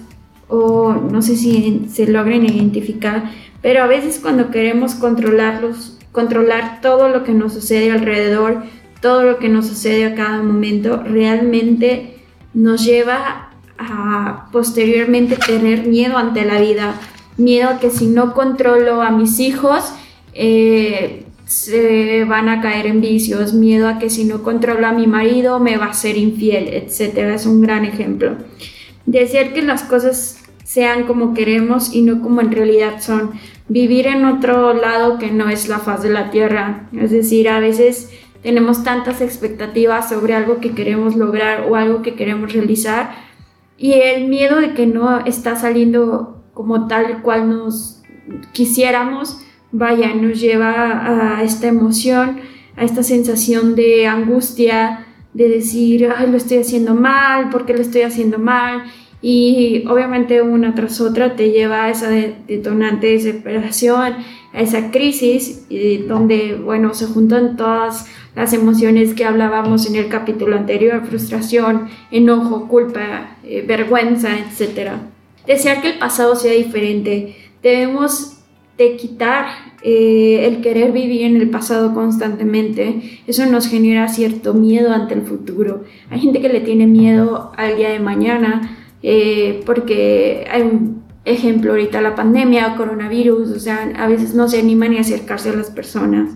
o 0.47 0.93
no 0.93 1.21
sé 1.21 1.35
si 1.35 1.87
se 1.91 2.07
logren 2.07 2.45
identificar, 2.45 3.31
pero 3.61 3.83
a 3.83 3.87
veces 3.87 4.19
cuando 4.21 4.51
queremos 4.51 4.95
controlarlos, 4.95 5.97
controlar 6.11 6.81
todo 6.81 7.09
lo 7.09 7.23
que 7.23 7.33
nos 7.33 7.53
sucede 7.53 7.91
alrededor, 7.91 8.63
todo 9.01 9.23
lo 9.23 9.37
que 9.37 9.49
nos 9.49 9.67
sucede 9.67 10.05
a 10.05 10.15
cada 10.15 10.41
momento, 10.41 11.03
realmente 11.03 12.17
nos 12.53 12.85
lleva 12.85 13.49
a 13.77 14.47
posteriormente 14.51 15.35
tener 15.35 15.85
miedo 15.87 16.17
ante 16.17 16.45
la 16.45 16.59
vida, 16.59 16.93
miedo 17.37 17.79
que 17.79 17.89
si 17.89 18.07
no 18.07 18.33
controlo 18.33 19.01
a 19.01 19.11
mis 19.11 19.39
hijos, 19.39 19.93
eh, 20.35 21.25
se 21.45 22.23
van 22.25 22.49
a 22.49 22.61
caer 22.61 22.85
en 22.85 23.01
vicios, 23.01 23.53
miedo 23.53 23.87
a 23.87 23.97
que 23.97 24.09
si 24.09 24.25
no 24.25 24.43
controlo 24.43 24.85
a 24.85 24.91
mi 24.91 25.07
marido 25.07 25.59
me 25.59 25.77
va 25.77 25.87
a 25.87 25.93
ser 25.93 26.17
infiel, 26.17 26.67
etc. 26.67 27.17
Es 27.33 27.45
un 27.45 27.61
gran 27.61 27.85
ejemplo. 27.85 28.35
Desear 29.05 29.53
que 29.53 29.61
las 29.61 29.83
cosas 29.83 30.39
sean 30.63 31.05
como 31.05 31.33
queremos 31.33 31.93
y 31.93 32.01
no 32.01 32.21
como 32.21 32.41
en 32.41 32.51
realidad 32.51 33.01
son. 33.01 33.31
Vivir 33.67 34.05
en 34.05 34.25
otro 34.25 34.73
lado 34.73 35.17
que 35.17 35.31
no 35.31 35.49
es 35.49 35.67
la 35.67 35.79
faz 35.79 36.03
de 36.03 36.11
la 36.11 36.29
tierra. 36.29 36.87
Es 36.99 37.09
decir, 37.09 37.49
a 37.49 37.59
veces 37.59 38.11
tenemos 38.43 38.83
tantas 38.83 39.21
expectativas 39.21 40.09
sobre 40.09 40.35
algo 40.35 40.59
que 40.59 40.71
queremos 40.71 41.15
lograr 41.15 41.65
o 41.67 41.75
algo 41.75 42.03
que 42.03 42.13
queremos 42.13 42.53
realizar 42.53 43.25
y 43.77 43.93
el 43.93 44.27
miedo 44.27 44.59
de 44.59 44.73
que 44.73 44.85
no 44.85 45.25
está 45.25 45.55
saliendo 45.55 46.43
como 46.53 46.87
tal 46.87 47.21
cual 47.21 47.49
nos 47.49 48.01
quisiéramos, 48.53 49.39
vaya, 49.77 50.13
nos 50.13 50.39
lleva 50.39 51.37
a 51.37 51.43
esta 51.43 51.67
emoción, 51.67 52.39
a 52.75 52.83
esta 52.83 53.03
sensación 53.03 53.75
de 53.75 54.07
angustia, 54.07 55.05
de 55.33 55.49
decir, 55.49 56.09
Ay, 56.15 56.29
lo 56.29 56.37
estoy 56.37 56.57
haciendo 56.57 56.95
mal, 56.95 57.49
¿por 57.49 57.65
qué 57.65 57.73
lo 57.73 57.81
estoy 57.81 58.01
haciendo 58.01 58.39
mal? 58.39 58.83
y 59.27 59.83
obviamente 59.87 60.43
una 60.43 60.75
tras 60.75 61.01
otra 61.01 61.35
te 61.35 61.49
lleva 61.49 61.85
a 61.85 61.89
esa 61.89 62.09
detonante 62.11 63.07
desesperación, 63.07 64.17
a 64.53 64.61
esa 64.61 64.91
crisis 64.91 65.65
donde, 66.07 66.53
bueno, 66.63 66.93
se 66.93 67.07
juntan 67.07 67.57
todas 67.57 68.05
las 68.35 68.53
emociones 68.53 69.15
que 69.15 69.25
hablábamos 69.25 69.87
en 69.87 69.95
el 69.95 70.09
capítulo 70.09 70.55
anterior, 70.55 71.07
frustración, 71.07 71.89
enojo, 72.11 72.67
culpa, 72.67 73.37
eh, 73.43 73.63
vergüenza, 73.67 74.29
etc. 74.37 74.91
Desear 75.47 75.81
que 75.81 75.93
el 75.93 75.97
pasado 75.97 76.35
sea 76.35 76.53
diferente. 76.53 77.35
Debemos 77.63 78.34
de 78.77 78.97
quitar 78.97 79.45
eh, 79.81 80.47
el 80.47 80.61
querer 80.61 80.91
vivir 80.91 81.23
en 81.23 81.37
el 81.37 81.49
pasado 81.49 81.93
constantemente. 81.93 83.21
Eso 83.27 83.45
nos 83.45 83.67
genera 83.67 84.07
cierto 84.07 84.53
miedo 84.53 84.91
ante 84.91 85.13
el 85.13 85.21
futuro. 85.21 85.83
Hay 86.09 86.19
gente 86.19 86.41
que 86.41 86.49
le 86.49 86.59
tiene 86.59 86.87
miedo 86.87 87.51
al 87.55 87.77
día 87.77 87.89
de 87.89 87.99
mañana, 87.99 88.77
eh, 89.01 89.61
porque 89.65 90.45
hay 90.51 90.63
un 90.63 91.05
ejemplo 91.25 91.71
ahorita 91.71 92.01
la 92.01 92.15
pandemia 92.15 92.73
o 92.73 92.77
coronavirus, 92.77 93.49
o 93.51 93.59
sea, 93.59 93.91
a 93.97 94.07
veces 94.07 94.35
no 94.35 94.47
se 94.47 94.59
animan 94.59 94.91
ni 94.91 94.97
a 94.97 95.01
acercarse 95.01 95.49
a 95.49 95.55
las 95.55 95.71
personas. 95.71 96.31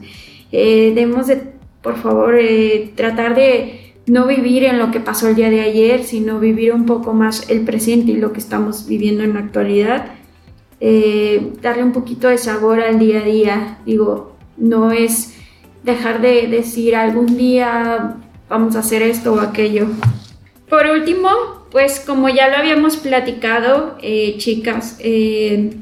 Eh, 0.52 0.92
debemos 0.96 1.28
de, 1.28 1.42
por 1.82 1.98
favor, 1.98 2.36
eh, 2.40 2.92
tratar 2.96 3.36
de 3.36 3.94
no 4.08 4.26
vivir 4.26 4.64
en 4.64 4.80
lo 4.80 4.90
que 4.90 5.00
pasó 5.00 5.30
el 5.30 5.36
día 5.36 5.52
de 5.52 5.62
ayer, 5.62 6.04
sino 6.04 6.40
vivir 6.40 6.74
un 6.74 6.86
poco 6.86 7.14
más 7.14 7.50
el 7.50 7.62
presente 7.62 8.12
y 8.12 8.18
lo 8.18 8.34
que 8.34 8.40
estamos 8.40 8.88
viviendo 8.88 9.24
en 9.24 9.36
la 9.36 9.42
actualidad. 9.42 10.14
Darle 10.80 11.84
un 11.84 11.92
poquito 11.92 12.28
de 12.28 12.38
sabor 12.38 12.80
al 12.80 13.00
día 13.00 13.20
a 13.20 13.24
día. 13.24 13.78
Digo, 13.86 14.36
no 14.58 14.92
es 14.92 15.36
dejar 15.84 16.22
de 16.22 16.48
decir 16.48 16.96
algún 16.96 17.38
día 17.38 18.18
vamos 18.50 18.76
a 18.76 18.80
hacer 18.80 19.02
esto 19.02 19.34
o 19.34 19.40
aquello. 19.40 19.88
Por 20.70 20.88
último, 20.88 21.30
pues 21.72 22.00
como 22.00 22.30
ya 22.30 22.50
lo 22.50 22.58
habíamos 22.58 22.98
platicado, 22.98 23.98
eh, 24.02 24.36
chicas, 24.38 24.98
eh, 25.00 25.78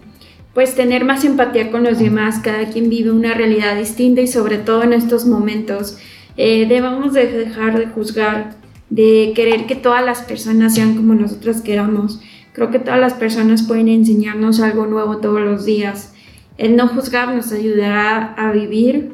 pues 0.54 0.76
tener 0.76 1.06
más 1.06 1.24
empatía 1.24 1.72
con 1.72 1.84
los 1.84 2.00
demás, 2.00 2.40
cada 2.44 2.70
quien 2.70 2.90
vive 2.90 3.12
una 3.12 3.34
realidad 3.34 3.78
distinta 3.78 4.22
y 4.22 4.28
sobre 4.28 4.58
todo 4.58 4.84
en 4.84 4.94
estos 4.94 5.26
momentos 5.26 5.98
eh, 6.36 6.66
debemos 6.68 7.14
de 7.14 7.28
dejar 7.28 7.78
de 7.78 7.88
juzgar, 7.88 8.56
de 8.90 9.34
querer 9.36 9.66
que 9.66 9.76
todas 9.76 10.04
las 10.04 10.22
personas 10.22 10.76
sean 10.76 10.96
como 10.96 11.14
nosotras 11.14 11.62
queramos. 11.62 12.22
Creo 12.58 12.72
que 12.72 12.80
todas 12.80 13.00
las 13.00 13.14
personas 13.14 13.62
pueden 13.62 13.88
enseñarnos 13.88 14.62
algo 14.62 14.88
nuevo 14.88 15.18
todos 15.18 15.40
los 15.42 15.64
días. 15.64 16.16
El 16.58 16.76
no 16.76 16.88
juzgar 16.88 17.32
nos 17.36 17.52
ayudará 17.52 18.34
a 18.34 18.52
vivir 18.52 19.14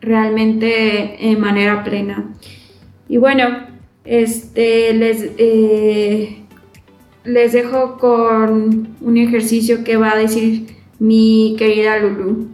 realmente 0.00 1.28
en 1.28 1.40
manera 1.40 1.84
plena. 1.84 2.24
Y 3.06 3.18
bueno, 3.18 3.44
este, 4.06 4.94
les, 4.94 5.30
eh, 5.36 6.38
les 7.24 7.52
dejo 7.52 7.98
con 7.98 8.96
un 8.98 9.16
ejercicio 9.18 9.84
que 9.84 9.98
va 9.98 10.12
a 10.12 10.16
decir 10.16 10.68
mi 10.98 11.54
querida 11.58 11.98
Lulu. 11.98 12.48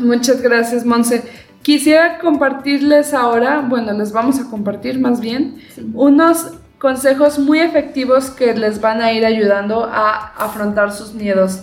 Muchas 0.00 0.42
gracias, 0.42 0.84
Monse. 0.84 1.22
Quisiera 1.62 2.18
compartirles 2.18 3.14
ahora, 3.14 3.60
bueno, 3.60 3.92
les 3.92 4.10
vamos 4.10 4.40
a 4.40 4.50
compartir 4.50 4.98
más 4.98 5.20
bien, 5.20 5.58
unos 5.94 6.58
consejos 6.82 7.38
muy 7.38 7.60
efectivos 7.60 8.28
que 8.28 8.52
les 8.54 8.80
van 8.80 9.00
a 9.00 9.12
ir 9.12 9.24
ayudando 9.24 9.84
a 9.84 10.32
afrontar 10.36 10.92
sus 10.92 11.14
miedos. 11.14 11.60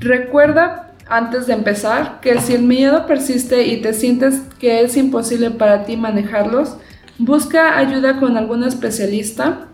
Recuerda, 0.00 0.90
antes 1.08 1.46
de 1.46 1.52
empezar, 1.52 2.18
que 2.20 2.40
si 2.40 2.54
el 2.54 2.64
miedo 2.64 3.06
persiste 3.06 3.62
y 3.68 3.80
te 3.80 3.94
sientes 3.94 4.42
que 4.58 4.80
es 4.80 4.96
imposible 4.96 5.52
para 5.52 5.84
ti 5.84 5.96
manejarlos, 5.96 6.76
Busca 7.18 7.78
ayuda 7.78 8.20
con 8.20 8.36
algún 8.36 8.62
especialista 8.62 9.68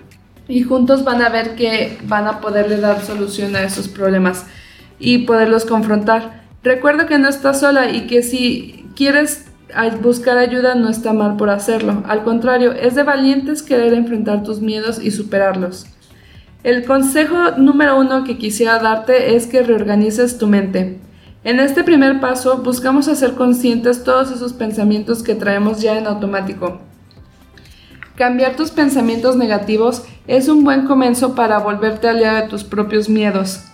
y 0.46 0.62
juntos 0.62 1.02
van 1.02 1.22
a 1.22 1.28
ver 1.28 1.56
que 1.56 1.98
van 2.04 2.28
a 2.28 2.40
poderle 2.40 2.76
dar 2.76 3.02
solución 3.02 3.56
a 3.56 3.64
esos 3.64 3.88
problemas 3.88 4.46
y 5.00 5.18
poderlos 5.18 5.64
confrontar. 5.64 6.44
Recuerda 6.62 7.06
que 7.06 7.18
no 7.18 7.28
estás 7.28 7.58
sola 7.58 7.90
y 7.90 8.06
que 8.06 8.22
si 8.22 8.86
quieres 8.94 9.46
buscar 10.00 10.38
ayuda 10.38 10.74
no 10.74 10.88
está 10.88 11.12
mal 11.12 11.36
por 11.36 11.50
hacerlo. 11.50 12.02
Al 12.06 12.24
contrario, 12.24 12.72
es 12.72 12.94
de 12.94 13.02
valientes 13.02 13.62
querer 13.62 13.94
enfrentar 13.94 14.42
tus 14.42 14.60
miedos 14.60 15.02
y 15.02 15.10
superarlos. 15.10 15.86
El 16.62 16.84
consejo 16.84 17.52
número 17.56 17.98
uno 17.98 18.22
que 18.22 18.38
quisiera 18.38 18.78
darte 18.78 19.34
es 19.34 19.46
que 19.46 19.62
reorganices 19.62 20.38
tu 20.38 20.46
mente. 20.46 21.00
En 21.44 21.58
este 21.58 21.82
primer 21.82 22.20
paso 22.20 22.58
buscamos 22.58 23.08
hacer 23.08 23.34
conscientes 23.34 24.04
todos 24.04 24.30
esos 24.30 24.52
pensamientos 24.52 25.24
que 25.24 25.34
traemos 25.34 25.82
ya 25.82 25.98
en 25.98 26.06
automático. 26.06 26.80
Cambiar 28.14 28.54
tus 28.54 28.70
pensamientos 28.70 29.34
negativos 29.36 30.04
es 30.28 30.46
un 30.46 30.62
buen 30.62 30.86
comienzo 30.86 31.34
para 31.34 31.58
volverte 31.58 32.08
aliado 32.08 32.42
de 32.42 32.48
tus 32.48 32.62
propios 32.62 33.08
miedos. 33.08 33.64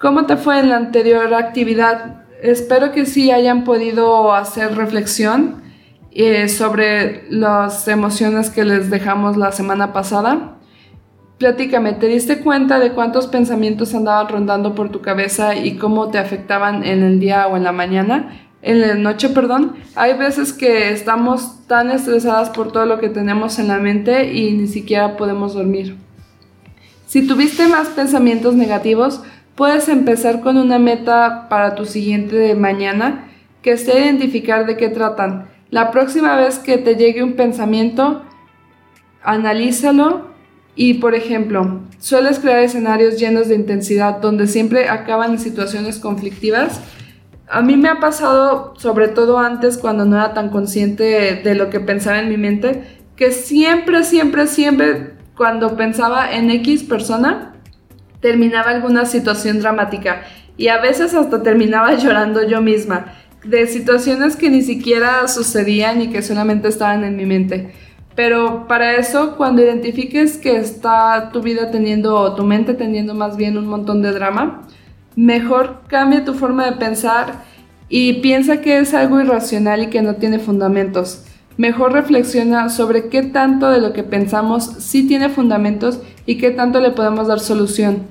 ¿Cómo 0.00 0.26
te 0.26 0.36
fue 0.36 0.58
en 0.58 0.70
la 0.70 0.76
anterior 0.76 1.32
actividad? 1.34 2.19
Espero 2.42 2.92
que 2.92 3.06
sí 3.06 3.30
hayan 3.30 3.64
podido 3.64 4.34
hacer 4.34 4.76
reflexión 4.76 5.62
eh, 6.10 6.48
sobre 6.48 7.24
las 7.30 7.86
emociones 7.88 8.50
que 8.50 8.64
les 8.64 8.90
dejamos 8.90 9.36
la 9.36 9.52
semana 9.52 9.92
pasada. 9.92 10.56
Platícame, 11.38 11.94
¿te 11.94 12.06
diste 12.06 12.40
cuenta 12.40 12.78
de 12.78 12.92
cuántos 12.92 13.26
pensamientos 13.26 13.94
andaban 13.94 14.28
rondando 14.28 14.74
por 14.74 14.90
tu 14.90 15.00
cabeza 15.00 15.54
y 15.54 15.76
cómo 15.76 16.10
te 16.10 16.18
afectaban 16.18 16.84
en 16.84 17.02
el 17.02 17.20
día 17.20 17.46
o 17.46 17.56
en 17.56 17.64
la 17.64 17.72
mañana? 17.72 18.46
en 18.62 18.80
la 18.80 18.94
noche, 18.94 19.30
perdón, 19.30 19.76
hay 19.94 20.14
veces 20.14 20.52
que 20.52 20.90
estamos 20.90 21.66
tan 21.66 21.90
estresadas 21.90 22.50
por 22.50 22.72
todo 22.72 22.84
lo 22.84 22.98
que 22.98 23.08
tenemos 23.08 23.58
en 23.58 23.68
la 23.68 23.78
mente 23.78 24.32
y 24.34 24.52
ni 24.52 24.66
siquiera 24.66 25.16
podemos 25.16 25.54
dormir. 25.54 25.96
Si 27.06 27.26
tuviste 27.26 27.66
más 27.68 27.88
pensamientos 27.88 28.54
negativos, 28.54 29.22
puedes 29.60 29.90
empezar 29.90 30.40
con 30.40 30.56
una 30.56 30.78
meta 30.78 31.46
para 31.50 31.74
tu 31.74 31.84
siguiente 31.84 32.54
mañana 32.54 33.28
que 33.60 33.76
sea 33.76 34.06
identificar 34.06 34.64
de 34.64 34.78
qué 34.78 34.88
tratan. 34.88 35.48
La 35.68 35.90
próxima 35.90 36.34
vez 36.34 36.58
que 36.58 36.78
te 36.78 36.96
llegue 36.96 37.22
un 37.22 37.34
pensamiento, 37.34 38.22
analízalo 39.22 40.28
y, 40.74 40.94
por 40.94 41.14
ejemplo, 41.14 41.82
sueles 41.98 42.38
crear 42.38 42.60
escenarios 42.60 43.20
llenos 43.20 43.48
de 43.48 43.54
intensidad 43.54 44.22
donde 44.22 44.46
siempre 44.46 44.88
acaban 44.88 45.38
situaciones 45.38 45.98
conflictivas 45.98 46.80
a 47.46 47.60
mí 47.60 47.76
me 47.76 47.90
ha 47.90 48.00
pasado, 48.00 48.72
sobre 48.78 49.08
todo 49.08 49.38
antes, 49.38 49.76
cuando 49.76 50.06
no 50.06 50.16
era 50.16 50.32
tan 50.32 50.48
consciente 50.48 51.42
de, 51.44 51.54
lo 51.54 51.68
que 51.68 51.80
pensaba 51.80 52.20
en 52.20 52.30
mi 52.30 52.38
mente, 52.38 52.84
que 53.14 53.30
siempre, 53.30 54.04
siempre, 54.04 54.46
siempre, 54.46 55.16
cuando 55.36 55.76
pensaba 55.76 56.32
en 56.32 56.48
X 56.50 56.84
persona, 56.84 57.49
terminaba 58.20 58.70
alguna 58.70 59.04
situación 59.04 59.60
dramática. 59.60 60.22
Y 60.56 60.68
a 60.68 60.78
veces 60.78 61.14
hasta 61.14 61.42
terminaba 61.42 61.94
llorando 61.98 62.46
yo 62.46 62.60
misma, 62.60 63.14
de 63.44 63.66
situaciones 63.66 64.36
que 64.36 64.50
ni 64.50 64.62
siquiera 64.62 65.26
sucedían 65.28 66.02
y 66.02 66.08
que 66.08 66.22
solamente 66.22 66.68
estaban 66.68 67.04
en 67.04 67.16
mi 67.16 67.26
mente. 67.26 67.72
Pero 68.14 68.66
para 68.68 68.96
eso, 68.96 69.36
cuando 69.36 69.62
identifiques 69.62 70.36
que 70.36 70.56
está 70.56 71.30
tu 71.32 71.40
vida 71.40 71.70
teniendo, 71.70 72.16
o 72.16 72.34
tu 72.34 72.44
mente 72.44 72.74
teniendo 72.74 73.14
más 73.14 73.36
bien 73.36 73.56
un 73.56 73.66
montón 73.66 74.02
de 74.02 74.12
drama, 74.12 74.62
mejor 75.16 75.82
cambia 75.86 76.24
tu 76.24 76.34
forma 76.34 76.66
de 76.66 76.72
pensar 76.72 77.44
y 77.88 78.14
piensa 78.14 78.60
que 78.60 78.78
es 78.78 78.94
algo 78.94 79.20
irracional 79.20 79.84
y 79.84 79.86
que 79.86 80.02
no 80.02 80.16
tiene 80.16 80.38
fundamentos. 80.38 81.24
Mejor 81.60 81.92
reflexiona 81.92 82.70
sobre 82.70 83.10
qué 83.10 83.22
tanto 83.22 83.68
de 83.68 83.82
lo 83.82 83.92
que 83.92 84.02
pensamos 84.02 84.64
sí 84.78 85.06
tiene 85.06 85.28
fundamentos 85.28 86.00
y 86.24 86.38
qué 86.38 86.52
tanto 86.52 86.80
le 86.80 86.90
podemos 86.90 87.28
dar 87.28 87.38
solución. 87.38 88.04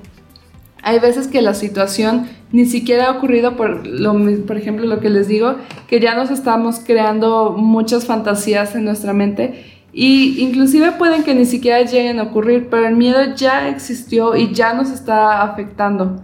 Hay 0.84 1.00
veces 1.00 1.26
que 1.26 1.42
la 1.42 1.54
situación 1.54 2.28
ni 2.52 2.64
siquiera 2.64 3.06
ha 3.08 3.10
ocurrido 3.10 3.56
por, 3.56 3.84
lo, 3.84 4.14
por 4.46 4.56
ejemplo, 4.56 4.86
lo 4.86 5.00
que 5.00 5.10
les 5.10 5.26
digo, 5.26 5.56
que 5.88 5.98
ya 5.98 6.14
nos 6.14 6.30
estamos 6.30 6.78
creando 6.78 7.56
muchas 7.58 8.06
fantasías 8.06 8.76
en 8.76 8.84
nuestra 8.84 9.14
mente 9.14 9.64
y 9.92 10.40
inclusive 10.44 10.92
pueden 10.92 11.24
que 11.24 11.34
ni 11.34 11.44
siquiera 11.44 11.82
lleguen 11.82 12.20
a 12.20 12.22
ocurrir, 12.22 12.68
pero 12.70 12.86
el 12.86 12.94
miedo 12.94 13.34
ya 13.34 13.68
existió 13.68 14.36
y 14.36 14.54
ya 14.54 14.74
nos 14.74 14.92
está 14.92 15.42
afectando 15.42 16.22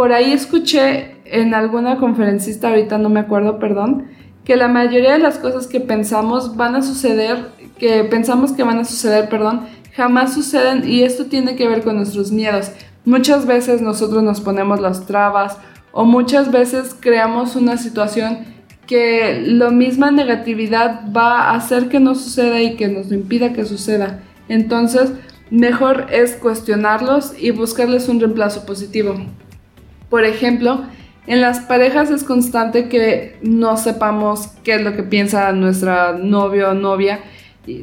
por 0.00 0.14
ahí 0.14 0.32
escuché 0.32 1.16
en 1.26 1.52
alguna 1.52 1.98
conferencista, 1.98 2.70
ahorita 2.70 2.96
no 2.96 3.10
me 3.10 3.20
acuerdo, 3.20 3.58
perdón, 3.58 4.06
que 4.50 4.56
la 4.56 4.66
mayoría 4.66 5.12
de 5.12 5.20
las 5.20 5.38
cosas 5.38 5.68
que 5.68 5.78
pensamos 5.78 6.56
van 6.56 6.74
a 6.74 6.82
suceder, 6.82 7.52
que 7.78 8.02
pensamos 8.02 8.50
que 8.50 8.64
van 8.64 8.80
a 8.80 8.84
suceder, 8.84 9.28
perdón, 9.28 9.60
jamás 9.94 10.34
suceden 10.34 10.82
y 10.84 11.04
esto 11.04 11.26
tiene 11.26 11.54
que 11.54 11.68
ver 11.68 11.84
con 11.84 11.94
nuestros 11.94 12.32
miedos. 12.32 12.72
Muchas 13.04 13.46
veces 13.46 13.80
nosotros 13.80 14.24
nos 14.24 14.40
ponemos 14.40 14.80
las 14.80 15.06
trabas 15.06 15.56
o 15.92 16.04
muchas 16.04 16.50
veces 16.50 16.96
creamos 16.98 17.54
una 17.54 17.76
situación 17.76 18.38
que 18.88 19.40
la 19.46 19.70
misma 19.70 20.10
negatividad 20.10 21.02
va 21.16 21.42
a 21.42 21.54
hacer 21.54 21.88
que 21.88 22.00
no 22.00 22.16
suceda 22.16 22.60
y 22.60 22.74
que 22.74 22.88
nos 22.88 23.12
impida 23.12 23.52
que 23.52 23.64
suceda. 23.64 24.18
Entonces, 24.48 25.12
mejor 25.52 26.08
es 26.10 26.32
cuestionarlos 26.32 27.34
y 27.38 27.52
buscarles 27.52 28.08
un 28.08 28.18
reemplazo 28.18 28.66
positivo. 28.66 29.14
Por 30.08 30.24
ejemplo, 30.24 30.86
en 31.26 31.40
las 31.40 31.60
parejas 31.60 32.10
es 32.10 32.24
constante 32.24 32.88
que 32.88 33.38
no 33.42 33.76
sepamos 33.76 34.48
qué 34.64 34.76
es 34.76 34.82
lo 34.82 34.94
que 34.94 35.02
piensa 35.02 35.52
nuestra 35.52 36.12
novio 36.12 36.70
o 36.70 36.74
novia 36.74 37.20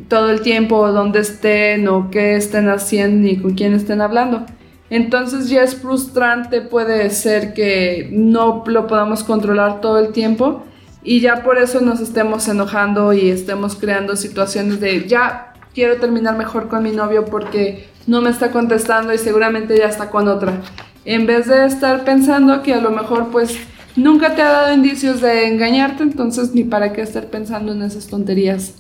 todo 0.08 0.32
el 0.32 0.42
tiempo 0.42 0.92
dónde 0.92 1.20
estén 1.20 1.88
o 1.88 2.10
qué 2.10 2.36
estén 2.36 2.68
haciendo 2.70 3.28
ni 3.28 3.38
con 3.38 3.54
quién 3.54 3.74
estén 3.74 4.02
hablando. 4.02 4.46
Entonces 4.90 5.50
ya 5.50 5.64
es 5.64 5.76
frustrante, 5.76 6.62
puede 6.62 7.10
ser 7.10 7.54
que 7.54 8.10
no 8.12 8.64
lo 8.66 8.88
podamos 8.88 9.24
controlar 9.24 9.82
todo 9.82 10.00
el 10.00 10.14
tiempo 10.14 10.64
y 11.04 11.20
ya 11.20 11.44
por 11.44 11.58
eso 11.58 11.82
nos 11.82 12.00
estemos 12.00 12.48
enojando 12.48 13.14
y 13.14 13.30
estemos 13.30 13.76
creando 13.76 14.16
situaciones 14.16 14.80
de 14.80 15.08
ya 15.08 15.54
quiero 15.74 15.98
terminar 15.98 16.38
mejor 16.38 16.70
con 16.70 16.84
mi 16.84 16.92
novio 16.92 17.26
porque 17.26 17.90
no 18.08 18.22
me 18.22 18.30
está 18.30 18.52
contestando 18.52 19.14
y 19.14 19.18
seguramente 19.18 19.78
ya 19.78 19.88
está 19.88 20.10
con 20.10 20.28
otra. 20.28 20.62
En 21.08 21.26
vez 21.26 21.48
de 21.48 21.66
estar 21.66 22.04
pensando 22.04 22.62
que 22.64 22.74
a 22.74 22.82
lo 22.82 22.92
mejor 22.92 23.30
pues 23.32 23.58
nunca 23.96 24.36
te 24.36 24.42
ha 24.42 24.52
dado 24.52 24.74
indicios 24.74 25.22
de 25.22 25.48
engañarte, 25.48 26.04
entonces 26.04 26.54
ni 26.54 26.66
para 26.66 26.92
qué 26.92 27.02
estar 27.02 27.28
pensando 27.28 27.72
en 27.72 27.82
esas 27.82 28.08
tonterías. 28.08 28.76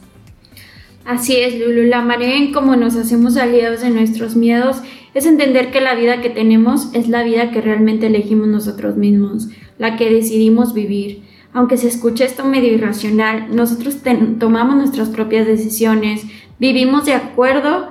Así 1.06 1.38
es, 1.38 1.58
Lulu. 1.58 1.84
La 1.84 2.02
manera 2.02 2.36
en 2.36 2.52
cómo 2.52 2.76
nos 2.76 2.98
hacemos 2.98 3.38
aliados 3.38 3.80
de 3.80 3.92
nuestros 3.92 4.36
miedos 4.36 4.82
es 5.14 5.26
entender 5.26 5.72
que 5.72 5.80
la 5.80 5.96
vida 5.96 6.20
que 6.20 6.30
tenemos 6.30 6.90
es 6.94 7.08
la 7.08 7.24
vida 7.24 7.50
que 7.52 7.62
realmente 7.62 8.08
elegimos 8.08 8.50
nosotros 8.50 8.98
mismos, 8.98 9.48
la 9.78 9.96
que 9.96 10.10
decidimos 10.10 10.74
vivir. 10.74 11.24
Aunque 11.54 11.78
se 11.78 11.88
escuche 11.88 12.26
esto 12.26 12.44
medio 12.44 12.74
irracional, 12.74 13.56
nosotros 13.56 14.00
tomamos 14.38 14.76
nuestras 14.76 15.08
propias 15.08 15.48
decisiones, 15.48 16.24
vivimos 16.60 17.06
de 17.06 17.14
acuerdo 17.14 17.88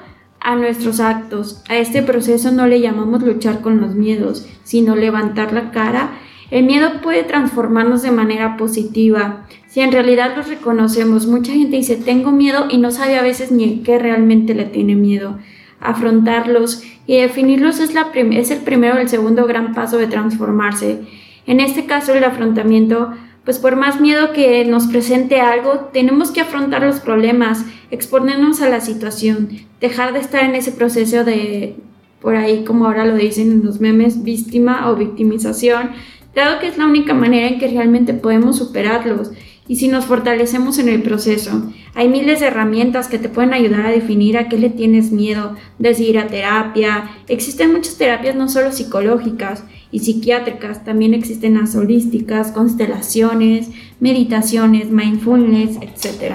a 0.46 0.54
nuestros 0.54 1.00
actos. 1.00 1.60
A 1.68 1.76
este 1.76 2.02
proceso 2.02 2.52
no 2.52 2.68
le 2.68 2.80
llamamos 2.80 3.20
luchar 3.24 3.62
con 3.62 3.80
los 3.80 3.96
miedos, 3.96 4.46
sino 4.62 4.94
levantar 4.94 5.52
la 5.52 5.72
cara. 5.72 6.12
El 6.52 6.64
miedo 6.66 7.00
puede 7.02 7.24
transformarnos 7.24 8.02
de 8.02 8.12
manera 8.12 8.56
positiva. 8.56 9.44
Si 9.66 9.80
en 9.80 9.90
realidad 9.90 10.36
los 10.36 10.48
reconocemos, 10.48 11.26
mucha 11.26 11.52
gente 11.52 11.76
dice 11.76 11.96
tengo 11.96 12.30
miedo 12.30 12.66
y 12.70 12.78
no 12.78 12.92
sabe 12.92 13.16
a 13.16 13.22
veces 13.22 13.50
ni 13.50 13.82
qué 13.82 13.98
realmente 13.98 14.54
le 14.54 14.66
tiene 14.66 14.94
miedo. 14.94 15.36
Afrontarlos 15.80 16.84
y 17.08 17.16
definirlos 17.16 17.80
es, 17.80 17.90
es 18.14 18.50
el 18.52 18.60
primero 18.60 18.94
o 18.94 18.98
el 18.98 19.08
segundo 19.08 19.46
gran 19.46 19.74
paso 19.74 19.98
de 19.98 20.06
transformarse. 20.06 21.00
En 21.48 21.58
este 21.58 21.86
caso 21.86 22.14
el 22.14 22.22
afrontamiento 22.22 23.10
pues 23.46 23.60
por 23.60 23.76
más 23.76 24.00
miedo 24.00 24.32
que 24.32 24.64
nos 24.64 24.88
presente 24.88 25.40
algo, 25.40 25.88
tenemos 25.92 26.32
que 26.32 26.40
afrontar 26.40 26.82
los 26.82 26.98
problemas, 26.98 27.64
exponernos 27.92 28.60
a 28.60 28.68
la 28.68 28.80
situación, 28.80 29.48
dejar 29.80 30.12
de 30.12 30.18
estar 30.18 30.44
en 30.44 30.56
ese 30.56 30.72
proceso 30.72 31.24
de, 31.24 31.76
por 32.20 32.34
ahí 32.34 32.64
como 32.64 32.86
ahora 32.86 33.06
lo 33.06 33.14
dicen 33.14 33.52
en 33.52 33.64
los 33.64 33.80
memes, 33.80 34.24
víctima 34.24 34.90
o 34.90 34.96
victimización, 34.96 35.92
dado 36.34 36.58
que 36.58 36.66
es 36.66 36.76
la 36.76 36.86
única 36.86 37.14
manera 37.14 37.46
en 37.46 37.60
que 37.60 37.68
realmente 37.68 38.14
podemos 38.14 38.58
superarlos 38.58 39.30
y 39.68 39.76
si 39.76 39.86
nos 39.86 40.06
fortalecemos 40.06 40.78
en 40.78 40.88
el 40.88 41.02
proceso. 41.02 41.72
Hay 41.94 42.08
miles 42.08 42.40
de 42.40 42.46
herramientas 42.46 43.06
que 43.06 43.18
te 43.18 43.28
pueden 43.28 43.54
ayudar 43.54 43.86
a 43.86 43.90
definir 43.90 44.38
a 44.38 44.48
qué 44.48 44.58
le 44.58 44.70
tienes 44.70 45.12
miedo, 45.12 45.54
desde 45.78 46.02
ir 46.02 46.18
a 46.18 46.26
terapia. 46.26 47.10
Existen 47.28 47.72
muchas 47.72 47.96
terapias 47.96 48.34
no 48.34 48.48
solo 48.48 48.72
psicológicas, 48.72 49.64
y 49.90 50.00
psiquiátricas. 50.00 50.84
También 50.84 51.14
existen 51.14 51.54
las 51.54 51.74
holísticas, 51.74 52.52
constelaciones, 52.52 53.68
meditaciones, 53.98 54.90
mindfulness, 54.90 55.76
etc. 55.76 56.34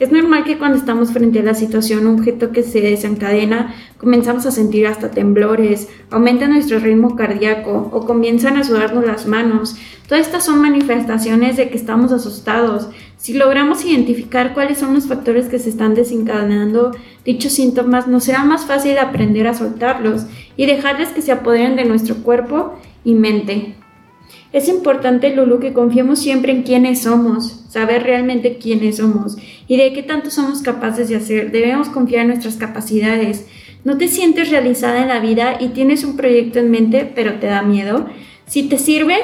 Es 0.00 0.10
normal 0.10 0.44
que 0.44 0.58
cuando 0.58 0.76
estamos 0.76 1.12
frente 1.12 1.38
a 1.38 1.44
la 1.44 1.54
situación, 1.54 2.06
un 2.06 2.18
objeto 2.18 2.50
que 2.50 2.62
se 2.62 2.80
desencadena, 2.80 3.74
comenzamos 3.98 4.44
a 4.46 4.50
sentir 4.50 4.86
hasta 4.86 5.10
temblores, 5.10 5.88
aumenta 6.10 6.48
nuestro 6.48 6.80
ritmo 6.80 7.14
cardíaco 7.14 7.90
o 7.92 8.06
comienzan 8.06 8.56
a 8.56 8.64
sudarnos 8.64 9.06
las 9.06 9.26
manos. 9.26 9.76
Todas 10.08 10.26
estas 10.26 10.44
son 10.44 10.60
manifestaciones 10.60 11.56
de 11.56 11.68
que 11.68 11.76
estamos 11.76 12.12
asustados. 12.12 12.88
Si 13.16 13.34
logramos 13.34 13.84
identificar 13.84 14.52
cuáles 14.52 14.78
son 14.78 14.94
los 14.94 15.06
factores 15.06 15.46
que 15.46 15.58
se 15.58 15.70
están 15.70 15.94
desencadenando 15.94 16.92
dichos 17.24 17.52
síntomas, 17.52 18.06
nos 18.06 18.24
será 18.24 18.44
más 18.44 18.66
fácil 18.66 18.98
aprender 18.98 19.46
a 19.46 19.54
soltarlos 19.54 20.26
y 20.56 20.66
dejarles 20.66 21.10
que 21.10 21.22
se 21.22 21.32
apoderen 21.32 21.76
de 21.76 21.84
nuestro 21.84 22.16
cuerpo 22.16 22.74
y 23.04 23.14
mente. 23.14 23.76
Es 24.52 24.68
importante, 24.68 25.34
Lulu, 25.34 25.60
que 25.60 25.72
confiemos 25.72 26.18
siempre 26.18 26.52
en 26.52 26.62
quiénes 26.62 27.02
somos, 27.02 27.64
saber 27.68 28.04
realmente 28.04 28.58
quiénes 28.58 28.96
somos 28.96 29.36
y 29.68 29.76
de 29.76 29.92
qué 29.92 30.02
tanto 30.02 30.30
somos 30.30 30.62
capaces 30.62 31.08
de 31.08 31.16
hacer. 31.16 31.50
Debemos 31.50 31.88
confiar 31.88 32.22
en 32.22 32.28
nuestras 32.28 32.56
capacidades. 32.56 33.46
¿No 33.84 33.98
te 33.98 34.08
sientes 34.08 34.50
realizada 34.50 35.02
en 35.02 35.08
la 35.08 35.20
vida 35.20 35.58
y 35.60 35.68
tienes 35.68 36.04
un 36.04 36.16
proyecto 36.16 36.58
en 36.58 36.70
mente, 36.70 37.10
pero 37.14 37.34
te 37.34 37.46
da 37.46 37.62
miedo? 37.62 38.06
Si 38.46 38.64
te 38.64 38.78
sirve, 38.78 39.16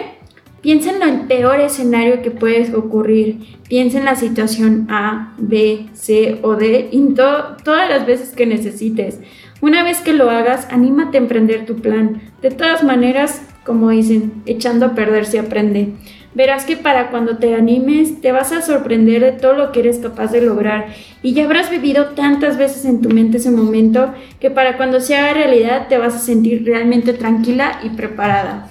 piensa 0.61 0.95
en 0.95 1.03
el 1.03 1.21
peor 1.27 1.61
escenario 1.61 2.23
que 2.23 2.31
puede 2.31 2.75
ocurrir. 2.75 3.39
Piensa 3.69 3.99
en 3.99 4.05
la 4.05 4.17
situación 4.17 4.87
A, 4.91 5.35
B, 5.39 5.87
C 5.95 6.39
o 6.43 6.57
D 6.57 6.91
y 6.93 7.15
todas 7.15 7.89
las 7.89 8.07
veces 8.07 8.31
que 8.31 8.47
necesites. 8.47 9.19
Una 9.63 9.85
vez 9.85 10.01
que 10.01 10.13
lo 10.13 10.29
hagas, 10.29 10.67
anímate 10.73 11.17
a 11.17 11.21
emprender 11.21 11.67
tu 11.67 11.77
plan. 11.77 12.21
De 12.43 12.51
todas 12.51 12.83
maneras, 12.83 13.43
como 13.65 13.91
dicen, 13.91 14.43
echando 14.45 14.87
a 14.87 14.95
perder 14.97 15.25
se 15.25 15.39
aprende. 15.39 15.93
Verás 16.35 16.65
que 16.65 16.77
para 16.77 17.13
cuando 17.13 17.39
te 17.39 17.55
animes 17.55 18.21
te 18.21 18.33
vas 18.33 18.51
a 18.51 18.61
sorprender 18.61 19.23
de 19.23 19.31
todo 19.31 19.53
lo 19.53 19.71
que 19.71 19.79
eres 19.79 20.01
capaz 20.01 20.33
de 20.33 20.41
lograr 20.41 20.89
y 21.23 21.35
ya 21.35 21.45
habrás 21.45 21.71
vivido 21.71 22.07
tantas 22.07 22.59
veces 22.59 22.87
en 22.87 23.03
tu 23.03 23.11
mente 23.11 23.37
ese 23.37 23.53
momento 23.53 24.13
que 24.41 24.51
para 24.51 24.77
cuando 24.77 24.99
se 24.99 25.15
haga 25.15 25.33
realidad 25.33 25.87
te 25.89 25.97
vas 25.97 26.17
a 26.17 26.19
sentir 26.19 26.65
realmente 26.65 27.13
tranquila 27.13 27.79
y 27.85 27.91
preparada. 27.91 28.69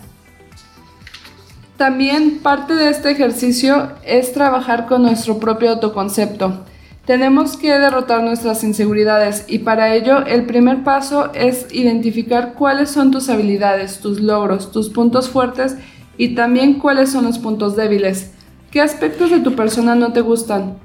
También 1.78 2.40
parte 2.40 2.74
de 2.74 2.90
este 2.90 3.12
ejercicio 3.12 3.94
es 4.06 4.34
trabajar 4.34 4.88
con 4.88 5.04
nuestro 5.04 5.40
propio 5.40 5.70
autoconcepto. 5.70 6.66
Tenemos 7.06 7.58
que 7.58 7.72
derrotar 7.80 8.22
nuestras 8.22 8.64
inseguridades 8.64 9.46
y 9.48 9.60
para 9.60 9.96
ello 9.96 10.24
el 10.26 10.46
primer 10.46 10.84
paso 10.84 11.32
es 11.34 11.66
identificar 11.72 12.54
cuáles 12.54 12.92
son 12.92 13.10
tus 13.10 13.28
habilidades, 13.28 14.00
tus 14.00 14.22
logros, 14.22 14.72
tus 14.72 14.90
puntos 14.90 15.28
fuertes 15.28 15.78
y 16.18 16.36
también 16.36 16.76
cuáles 16.76 17.12
son 17.12 17.26
los 17.26 17.40
puntos 17.40 17.76
débiles. 17.76 18.32
¿Qué 18.70 18.82
aspectos 18.82 19.32
de 19.32 19.40
tu 19.40 19.56
persona 19.56 19.96
no 19.96 20.14
te 20.14 20.22
gustan? 20.22 20.78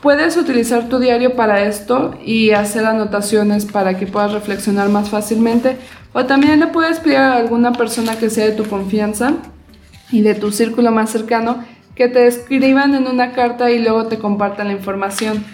Puedes 0.00 0.38
utilizar 0.38 0.88
tu 0.88 0.98
diario 0.98 1.36
para 1.36 1.64
esto 1.64 2.14
y 2.24 2.52
hacer 2.52 2.86
anotaciones 2.86 3.66
para 3.66 3.98
que 3.98 4.06
puedas 4.06 4.32
reflexionar 4.32 4.88
más 4.88 5.10
fácilmente 5.10 5.76
o 6.14 6.24
también 6.24 6.58
le 6.58 6.68
puedes 6.68 7.00
pedir 7.00 7.18
a 7.18 7.36
alguna 7.36 7.72
persona 7.72 8.16
que 8.18 8.30
sea 8.30 8.46
de 8.46 8.52
tu 8.52 8.64
confianza 8.64 9.34
y 10.10 10.22
de 10.22 10.34
tu 10.34 10.52
círculo 10.52 10.90
más 10.90 11.10
cercano 11.10 11.64
que 11.94 12.08
te 12.08 12.26
escriban 12.26 12.94
en 12.94 13.06
una 13.06 13.32
carta 13.32 13.70
y 13.70 13.78
luego 13.78 14.06
te 14.06 14.18
compartan 14.18 14.68
la 14.68 14.74
información. 14.74 15.44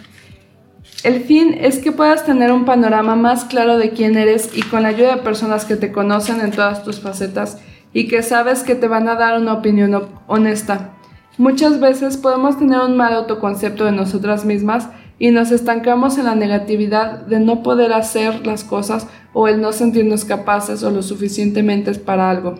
El 1.03 1.23
fin 1.23 1.57
es 1.59 1.79
que 1.79 1.93
puedas 1.93 2.27
tener 2.27 2.53
un 2.53 2.65
panorama 2.65 3.17
más 3.17 3.45
claro 3.45 3.79
de 3.79 3.91
quién 3.91 4.17
eres 4.17 4.51
y 4.55 4.63
con 4.63 4.83
la 4.83 4.89
ayuda 4.89 5.17
de 5.17 5.23
personas 5.23 5.65
que 5.65 5.77
te 5.77 5.93
conocen 5.93 6.41
en 6.41 6.51
todas 6.51 6.83
tus 6.83 7.01
facetas 7.01 7.59
y 7.93 8.07
que 8.07 8.23
sabes 8.23 8.63
que 8.63 8.75
te 8.75 8.89
van 8.89 9.09
a 9.09 9.15
dar 9.15 9.41
una 9.41 9.55
opinión 9.55 10.09
honesta. 10.27 10.91
Muchas 11.39 11.81
veces 11.81 12.19
podemos 12.19 12.59
tener 12.59 12.81
un 12.81 12.97
mal 12.97 13.15
autoconcepto 13.15 13.85
de 13.87 13.93
nosotras 13.93 14.45
mismas 14.45 14.89
y 15.19 15.31
nos 15.31 15.51
estancamos 15.53 16.19
en 16.19 16.25
la 16.25 16.35
negatividad 16.35 17.21
de 17.27 17.41
no 17.41 17.63
poder 17.63 17.93
hacer 17.93 18.47
las 18.47 18.65
cosas 18.65 19.07
o 19.33 19.49
el 19.49 19.61
no 19.61 19.73
sentirnos 19.73 20.25
capaces 20.25 20.83
o 20.83 20.91
lo 20.91 21.03
suficientemente 21.03 21.95
para 21.95 22.29
algo. 22.29 22.57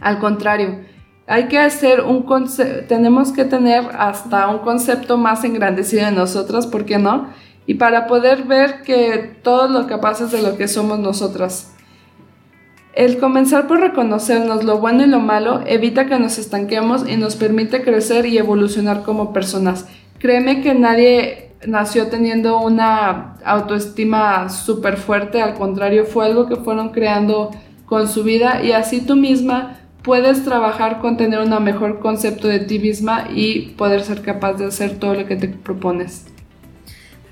Al 0.00 0.18
contrario, 0.18 0.80
hay 1.28 1.48
que 1.48 1.58
hacer 1.58 2.00
un 2.00 2.24
tenemos 2.88 3.32
que 3.32 3.44
tener 3.44 3.84
hasta 3.98 4.48
un 4.48 4.60
concepto 4.60 5.18
más 5.18 5.44
engrandecido 5.44 6.06
de 6.06 6.12
nosotras, 6.12 6.66
¿por 6.66 6.86
qué 6.86 6.98
no? 6.98 7.28
Y 7.66 7.74
para 7.74 8.06
poder 8.06 8.44
ver 8.44 8.82
que 8.82 9.36
todos 9.42 9.70
lo 9.70 9.86
capaces 9.86 10.32
de 10.32 10.40
lo 10.40 10.56
que 10.56 10.68
somos 10.68 10.98
nosotras. 10.98 11.74
El 12.94 13.18
comenzar 13.18 13.66
por 13.66 13.78
reconocernos 13.78 14.64
lo 14.64 14.78
bueno 14.78 15.04
y 15.04 15.06
lo 15.06 15.20
malo 15.20 15.60
evita 15.66 16.06
que 16.06 16.18
nos 16.18 16.38
estanquemos 16.38 17.06
y 17.06 17.18
nos 17.18 17.36
permite 17.36 17.84
crecer 17.84 18.24
y 18.24 18.38
evolucionar 18.38 19.02
como 19.02 19.34
personas. 19.34 19.86
Créeme 20.18 20.62
que 20.62 20.74
nadie 20.74 21.52
nació 21.66 22.08
teniendo 22.08 22.58
una 22.58 23.36
autoestima 23.44 24.48
súper 24.48 24.96
fuerte, 24.96 25.42
al 25.42 25.54
contrario, 25.54 26.06
fue 26.06 26.24
algo 26.24 26.46
que 26.46 26.56
fueron 26.56 26.88
creando 26.88 27.50
con 27.84 28.08
su 28.08 28.24
vida 28.24 28.62
y 28.62 28.72
así 28.72 29.02
tú 29.02 29.14
misma 29.14 29.76
puedes 30.02 30.44
trabajar 30.44 31.00
con 31.00 31.16
tener 31.16 31.40
un 31.40 31.62
mejor 31.62 32.00
concepto 32.00 32.48
de 32.48 32.60
ti 32.60 32.78
misma 32.78 33.28
y 33.34 33.70
poder 33.76 34.02
ser 34.02 34.22
capaz 34.22 34.54
de 34.54 34.66
hacer 34.66 34.98
todo 34.98 35.14
lo 35.14 35.26
que 35.26 35.36
te 35.36 35.48
propones. 35.48 36.26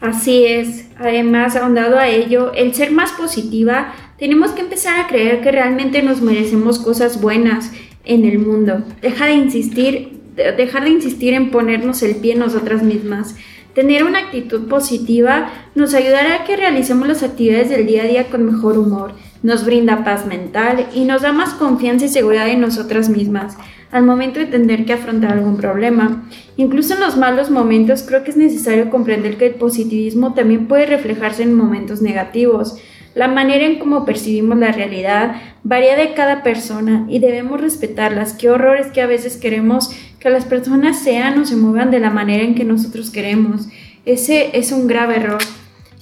Así 0.00 0.44
es, 0.44 0.88
además, 0.98 1.56
ahondado 1.56 1.98
a 1.98 2.08
ello, 2.08 2.52
el 2.52 2.74
ser 2.74 2.90
más 2.92 3.12
positiva, 3.12 3.94
tenemos 4.18 4.50
que 4.50 4.60
empezar 4.60 5.00
a 5.00 5.06
creer 5.06 5.40
que 5.40 5.50
realmente 5.50 6.02
nos 6.02 6.20
merecemos 6.20 6.78
cosas 6.78 7.20
buenas 7.20 7.72
en 8.04 8.24
el 8.24 8.38
mundo. 8.38 8.82
Deja 9.00 9.26
de 9.26 9.34
insistir, 9.34 10.20
dejar 10.34 10.84
de 10.84 10.90
insistir 10.90 11.34
en 11.34 11.50
ponernos 11.50 12.02
el 12.02 12.16
pie 12.16 12.34
nosotras 12.34 12.82
mismas. 12.82 13.36
Tener 13.74 14.04
una 14.04 14.20
actitud 14.20 14.68
positiva 14.68 15.50
nos 15.74 15.94
ayudará 15.94 16.36
a 16.36 16.44
que 16.44 16.56
realicemos 16.56 17.08
las 17.08 17.22
actividades 17.22 17.68
del 17.68 17.86
día 17.86 18.02
a 18.02 18.06
día 18.06 18.24
con 18.30 18.44
mejor 18.44 18.78
humor 18.78 19.12
nos 19.46 19.64
brinda 19.64 20.02
paz 20.02 20.26
mental 20.26 20.88
y 20.92 21.04
nos 21.04 21.22
da 21.22 21.30
más 21.30 21.54
confianza 21.54 22.06
y 22.06 22.08
seguridad 22.08 22.48
en 22.48 22.60
nosotras 22.60 23.08
mismas 23.08 23.56
al 23.92 24.02
momento 24.02 24.40
de 24.40 24.46
tener 24.46 24.84
que 24.84 24.92
afrontar 24.92 25.34
algún 25.34 25.56
problema. 25.56 26.28
Incluso 26.56 26.94
en 26.94 27.00
los 27.00 27.16
malos 27.16 27.48
momentos 27.48 28.02
creo 28.02 28.24
que 28.24 28.32
es 28.32 28.36
necesario 28.36 28.90
comprender 28.90 29.36
que 29.36 29.46
el 29.46 29.54
positivismo 29.54 30.34
también 30.34 30.66
puede 30.66 30.86
reflejarse 30.86 31.44
en 31.44 31.54
momentos 31.54 32.02
negativos. 32.02 32.76
La 33.14 33.28
manera 33.28 33.64
en 33.64 33.78
cómo 33.78 34.04
percibimos 34.04 34.58
la 34.58 34.72
realidad 34.72 35.36
varía 35.62 35.94
de 35.94 36.12
cada 36.14 36.42
persona 36.42 37.06
y 37.08 37.20
debemos 37.20 37.60
respetarlas. 37.60 38.32
Qué 38.32 38.50
horrores 38.50 38.88
que 38.88 39.00
a 39.00 39.06
veces 39.06 39.36
queremos 39.36 39.92
que 40.18 40.28
las 40.28 40.44
personas 40.44 40.98
sean 40.98 41.38
o 41.38 41.46
se 41.46 41.54
muevan 41.54 41.92
de 41.92 42.00
la 42.00 42.10
manera 42.10 42.42
en 42.42 42.56
que 42.56 42.64
nosotros 42.64 43.10
queremos. 43.10 43.68
Ese 44.06 44.58
es 44.58 44.72
un 44.72 44.88
grave 44.88 45.18
error. 45.18 45.38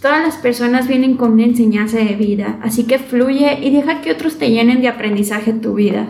Todas 0.05 0.23
las 0.23 0.37
personas 0.37 0.87
vienen 0.87 1.17
con 1.17 1.33
una 1.33 1.45
enseñanza 1.45 1.97
de 1.97 2.15
vida, 2.15 2.59
así 2.63 2.85
que 2.85 2.99
fluye 2.99 3.61
y 3.63 3.71
deja 3.71 4.03
que 4.03 4.13
otros 4.13 4.37
te 4.37 4.51
llenen 4.51 4.83
de 4.83 4.89
aprendizaje 4.89 5.55
tu 5.55 5.73
vida. 5.73 6.09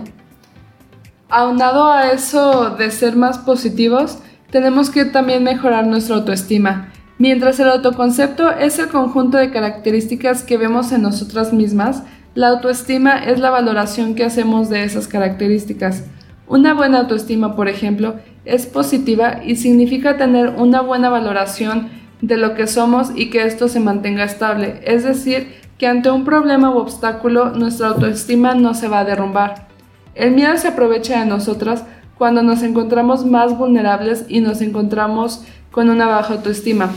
Aunado 1.28 1.88
a 1.88 2.10
eso 2.10 2.70
de 2.70 2.90
ser 2.90 3.14
más 3.14 3.38
positivos, 3.38 4.18
tenemos 4.50 4.90
que 4.90 5.04
también 5.04 5.44
mejorar 5.44 5.86
nuestra 5.86 6.16
autoestima. 6.16 6.92
Mientras 7.18 7.60
el 7.60 7.68
autoconcepto 7.68 8.50
es 8.50 8.80
el 8.80 8.88
conjunto 8.88 9.38
de 9.38 9.52
características 9.52 10.42
que 10.42 10.56
vemos 10.56 10.90
en 10.90 11.02
nosotras 11.02 11.52
mismas, 11.52 12.02
la 12.34 12.48
autoestima 12.48 13.18
es 13.18 13.38
la 13.38 13.50
valoración 13.50 14.16
que 14.16 14.24
hacemos 14.24 14.70
de 14.70 14.82
esas 14.82 15.06
características. 15.06 16.02
Una 16.48 16.74
buena 16.74 16.98
autoestima, 16.98 17.54
por 17.54 17.68
ejemplo, 17.68 18.16
es 18.44 18.66
positiva 18.66 19.44
y 19.46 19.54
significa 19.54 20.16
tener 20.16 20.48
una 20.48 20.80
buena 20.80 21.10
valoración 21.10 22.02
de 22.26 22.36
lo 22.36 22.54
que 22.54 22.66
somos 22.66 23.10
y 23.14 23.30
que 23.30 23.44
esto 23.44 23.68
se 23.68 23.80
mantenga 23.80 24.24
estable, 24.24 24.80
es 24.84 25.04
decir, 25.04 25.54
que 25.78 25.86
ante 25.86 26.10
un 26.10 26.24
problema 26.24 26.70
u 26.70 26.78
obstáculo 26.78 27.50
nuestra 27.50 27.88
autoestima 27.88 28.54
no 28.54 28.74
se 28.74 28.88
va 28.88 29.00
a 29.00 29.04
derrumbar. 29.04 29.68
El 30.14 30.30
miedo 30.30 30.56
se 30.56 30.68
aprovecha 30.68 31.20
de 31.20 31.26
nosotras 31.26 31.84
cuando 32.16 32.42
nos 32.42 32.62
encontramos 32.62 33.26
más 33.26 33.58
vulnerables 33.58 34.24
y 34.28 34.40
nos 34.40 34.60
encontramos 34.60 35.44
con 35.70 35.90
una 35.90 36.06
baja 36.06 36.34
autoestima. 36.34 36.92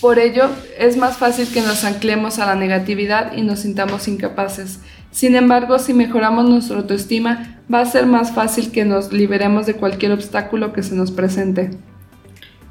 Por 0.00 0.18
ello, 0.18 0.44
es 0.78 0.96
más 0.96 1.16
fácil 1.16 1.48
que 1.52 1.62
nos 1.62 1.84
anclemos 1.84 2.38
a 2.38 2.46
la 2.46 2.54
negatividad 2.54 3.32
y 3.36 3.42
nos 3.42 3.60
sintamos 3.60 4.06
incapaces. 4.06 4.80
Sin 5.10 5.34
embargo, 5.34 5.78
si 5.78 5.94
mejoramos 5.94 6.48
nuestra 6.48 6.76
autoestima, 6.76 7.60
va 7.72 7.80
a 7.80 7.86
ser 7.86 8.06
más 8.06 8.32
fácil 8.32 8.70
que 8.70 8.84
nos 8.84 9.12
liberemos 9.12 9.66
de 9.66 9.74
cualquier 9.74 10.12
obstáculo 10.12 10.72
que 10.72 10.84
se 10.84 10.94
nos 10.94 11.10
presente. 11.10 11.70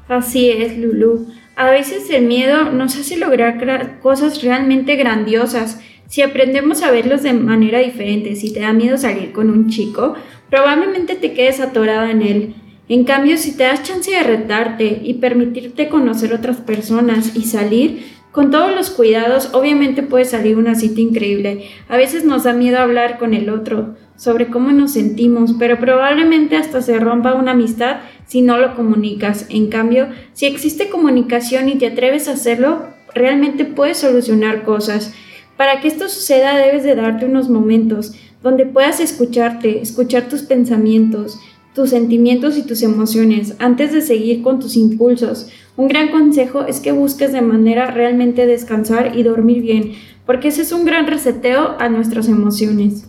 Así 0.08 0.48
es, 0.48 0.78
Lulu. 0.78 1.26
A 1.58 1.72
veces 1.72 2.08
el 2.10 2.26
miedo 2.26 2.70
nos 2.70 2.96
hace 2.96 3.16
lograr 3.16 3.98
cosas 3.98 4.44
realmente 4.44 4.94
grandiosas. 4.94 5.80
Si 6.06 6.22
aprendemos 6.22 6.84
a 6.84 6.92
verlos 6.92 7.24
de 7.24 7.32
manera 7.32 7.80
diferente, 7.80 8.36
si 8.36 8.52
te 8.52 8.60
da 8.60 8.72
miedo 8.72 8.96
salir 8.96 9.32
con 9.32 9.50
un 9.50 9.68
chico, 9.68 10.14
probablemente 10.50 11.16
te 11.16 11.32
quedes 11.32 11.58
atorada 11.58 12.12
en 12.12 12.22
él. 12.22 12.54
En 12.88 13.02
cambio, 13.02 13.36
si 13.36 13.56
te 13.56 13.64
das 13.64 13.82
chance 13.82 14.08
de 14.08 14.22
retarte 14.22 15.00
y 15.02 15.14
permitirte 15.14 15.88
conocer 15.88 16.32
otras 16.32 16.58
personas 16.58 17.34
y 17.34 17.42
salir, 17.42 18.04
con 18.38 18.52
todos 18.52 18.72
los 18.72 18.90
cuidados, 18.90 19.50
obviamente 19.52 20.04
puede 20.04 20.24
salir 20.24 20.58
una 20.58 20.76
cita 20.76 21.00
increíble. 21.00 21.64
A 21.88 21.96
veces 21.96 22.24
nos 22.24 22.44
da 22.44 22.52
miedo 22.52 22.78
hablar 22.78 23.18
con 23.18 23.34
el 23.34 23.50
otro 23.50 23.96
sobre 24.14 24.46
cómo 24.46 24.70
nos 24.70 24.92
sentimos, 24.92 25.56
pero 25.58 25.80
probablemente 25.80 26.56
hasta 26.56 26.80
se 26.80 27.00
rompa 27.00 27.34
una 27.34 27.50
amistad 27.50 27.96
si 28.28 28.40
no 28.42 28.56
lo 28.56 28.76
comunicas. 28.76 29.46
En 29.48 29.66
cambio, 29.66 30.06
si 30.34 30.46
existe 30.46 30.88
comunicación 30.88 31.68
y 31.68 31.78
te 31.78 31.88
atreves 31.88 32.28
a 32.28 32.34
hacerlo, 32.34 32.86
realmente 33.12 33.64
puedes 33.64 33.96
solucionar 33.96 34.62
cosas. 34.62 35.12
Para 35.56 35.80
que 35.80 35.88
esto 35.88 36.08
suceda 36.08 36.56
debes 36.56 36.84
de 36.84 36.94
darte 36.94 37.26
unos 37.26 37.48
momentos 37.48 38.14
donde 38.40 38.66
puedas 38.66 39.00
escucharte, 39.00 39.82
escuchar 39.82 40.28
tus 40.28 40.42
pensamientos, 40.42 41.40
tus 41.74 41.90
sentimientos 41.90 42.56
y 42.56 42.62
tus 42.62 42.82
emociones 42.82 43.54
antes 43.58 43.92
de 43.92 44.00
seguir 44.00 44.42
con 44.42 44.58
tus 44.58 44.76
impulsos. 44.76 45.48
Un 45.76 45.88
gran 45.88 46.08
consejo 46.08 46.62
es 46.62 46.80
que 46.80 46.92
busques 46.92 47.32
de 47.32 47.40
manera 47.40 47.90
realmente 47.90 48.46
descansar 48.46 49.16
y 49.16 49.22
dormir 49.22 49.62
bien, 49.62 49.92
porque 50.26 50.48
ese 50.48 50.62
es 50.62 50.72
un 50.72 50.84
gran 50.84 51.06
reseteo 51.06 51.76
a 51.78 51.88
nuestras 51.88 52.28
emociones. 52.28 53.06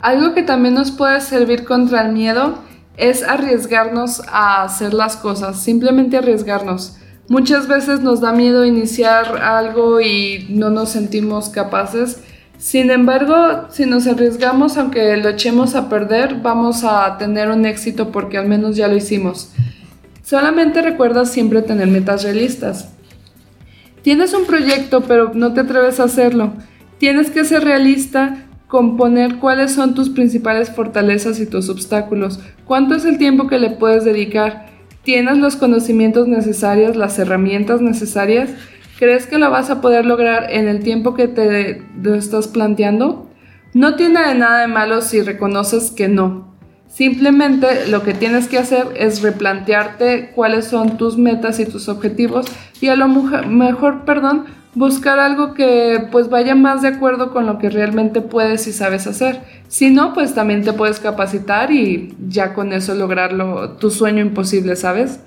Algo 0.00 0.34
que 0.34 0.42
también 0.42 0.74
nos 0.74 0.90
puede 0.90 1.20
servir 1.20 1.64
contra 1.64 2.06
el 2.06 2.12
miedo 2.12 2.58
es 2.96 3.22
arriesgarnos 3.22 4.20
a 4.28 4.64
hacer 4.64 4.94
las 4.94 5.16
cosas, 5.16 5.62
simplemente 5.62 6.16
arriesgarnos. 6.16 6.96
Muchas 7.28 7.68
veces 7.68 8.00
nos 8.00 8.20
da 8.20 8.32
miedo 8.32 8.64
iniciar 8.64 9.36
algo 9.42 10.00
y 10.00 10.46
no 10.50 10.70
nos 10.70 10.90
sentimos 10.90 11.48
capaces 11.50 12.18
sin 12.62 12.92
embargo, 12.92 13.66
si 13.70 13.86
nos 13.86 14.06
arriesgamos, 14.06 14.78
aunque 14.78 15.16
lo 15.16 15.30
echemos 15.30 15.74
a 15.74 15.88
perder, 15.88 16.36
vamos 16.36 16.84
a 16.84 17.18
tener 17.18 17.50
un 17.50 17.66
éxito 17.66 18.12
porque 18.12 18.38
al 18.38 18.46
menos 18.46 18.76
ya 18.76 18.86
lo 18.86 18.94
hicimos. 18.94 19.50
Solamente 20.22 20.80
recuerda 20.80 21.24
siempre 21.24 21.62
tener 21.62 21.88
metas 21.88 22.22
realistas. 22.22 22.92
Tienes 24.02 24.32
un 24.32 24.46
proyecto 24.46 25.00
pero 25.00 25.32
no 25.34 25.52
te 25.52 25.62
atreves 25.62 25.98
a 25.98 26.04
hacerlo. 26.04 26.52
Tienes 26.98 27.30
que 27.30 27.44
ser 27.44 27.64
realista 27.64 28.46
con 28.68 28.96
poner 28.96 29.38
cuáles 29.40 29.72
son 29.72 29.96
tus 29.96 30.08
principales 30.08 30.70
fortalezas 30.70 31.40
y 31.40 31.46
tus 31.46 31.68
obstáculos. 31.68 32.38
¿Cuánto 32.64 32.94
es 32.94 33.04
el 33.04 33.18
tiempo 33.18 33.48
que 33.48 33.58
le 33.58 33.70
puedes 33.70 34.04
dedicar? 34.04 34.66
¿Tienes 35.02 35.38
los 35.38 35.56
conocimientos 35.56 36.28
necesarios, 36.28 36.94
las 36.94 37.18
herramientas 37.18 37.80
necesarias? 37.80 38.50
¿Crees 39.02 39.26
que 39.26 39.40
lo 39.40 39.50
vas 39.50 39.68
a 39.68 39.80
poder 39.80 40.06
lograr 40.06 40.46
en 40.52 40.68
el 40.68 40.78
tiempo 40.78 41.14
que 41.14 41.26
te 41.26 41.82
lo 42.00 42.14
estás 42.14 42.46
planteando? 42.46 43.28
No 43.74 43.96
tiene 43.96 44.32
nada 44.36 44.60
de 44.60 44.68
malo 44.68 45.00
si 45.00 45.22
reconoces 45.22 45.90
que 45.90 46.06
no. 46.06 46.54
Simplemente 46.86 47.88
lo 47.88 48.04
que 48.04 48.14
tienes 48.14 48.46
que 48.46 48.58
hacer 48.58 48.86
es 48.94 49.20
replantearte 49.20 50.30
cuáles 50.36 50.66
son 50.66 50.98
tus 50.98 51.18
metas 51.18 51.58
y 51.58 51.66
tus 51.66 51.88
objetivos 51.88 52.46
y 52.80 52.90
a 52.90 52.94
lo 52.94 53.08
mejor, 53.08 54.04
perdón, 54.04 54.44
buscar 54.76 55.18
algo 55.18 55.52
que 55.52 56.06
pues 56.12 56.28
vaya 56.28 56.54
más 56.54 56.82
de 56.82 56.88
acuerdo 56.90 57.32
con 57.32 57.44
lo 57.44 57.58
que 57.58 57.70
realmente 57.70 58.20
puedes 58.20 58.68
y 58.68 58.72
sabes 58.72 59.08
hacer. 59.08 59.40
Si 59.66 59.90
no, 59.90 60.14
pues 60.14 60.32
también 60.32 60.62
te 60.62 60.74
puedes 60.74 61.00
capacitar 61.00 61.72
y 61.72 62.14
ya 62.28 62.54
con 62.54 62.72
eso 62.72 62.94
lograrlo 62.94 63.70
tu 63.78 63.90
sueño 63.90 64.20
imposible, 64.20 64.76
¿sabes? 64.76 65.18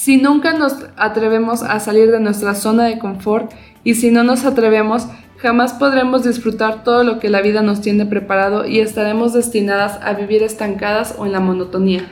Si 0.00 0.16
nunca 0.16 0.54
nos 0.54 0.86
atrevemos 0.96 1.62
a 1.62 1.78
salir 1.78 2.10
de 2.10 2.20
nuestra 2.20 2.54
zona 2.54 2.84
de 2.84 2.98
confort 2.98 3.52
y 3.84 3.96
si 3.96 4.10
no 4.10 4.24
nos 4.24 4.46
atrevemos, 4.46 5.06
jamás 5.36 5.74
podremos 5.74 6.24
disfrutar 6.24 6.84
todo 6.84 7.04
lo 7.04 7.18
que 7.18 7.28
la 7.28 7.42
vida 7.42 7.60
nos 7.60 7.82
tiene 7.82 8.06
preparado 8.06 8.66
y 8.66 8.80
estaremos 8.80 9.34
destinadas 9.34 9.98
a 10.02 10.14
vivir 10.14 10.42
estancadas 10.42 11.14
o 11.18 11.26
en 11.26 11.32
la 11.32 11.40
monotonía. 11.40 12.10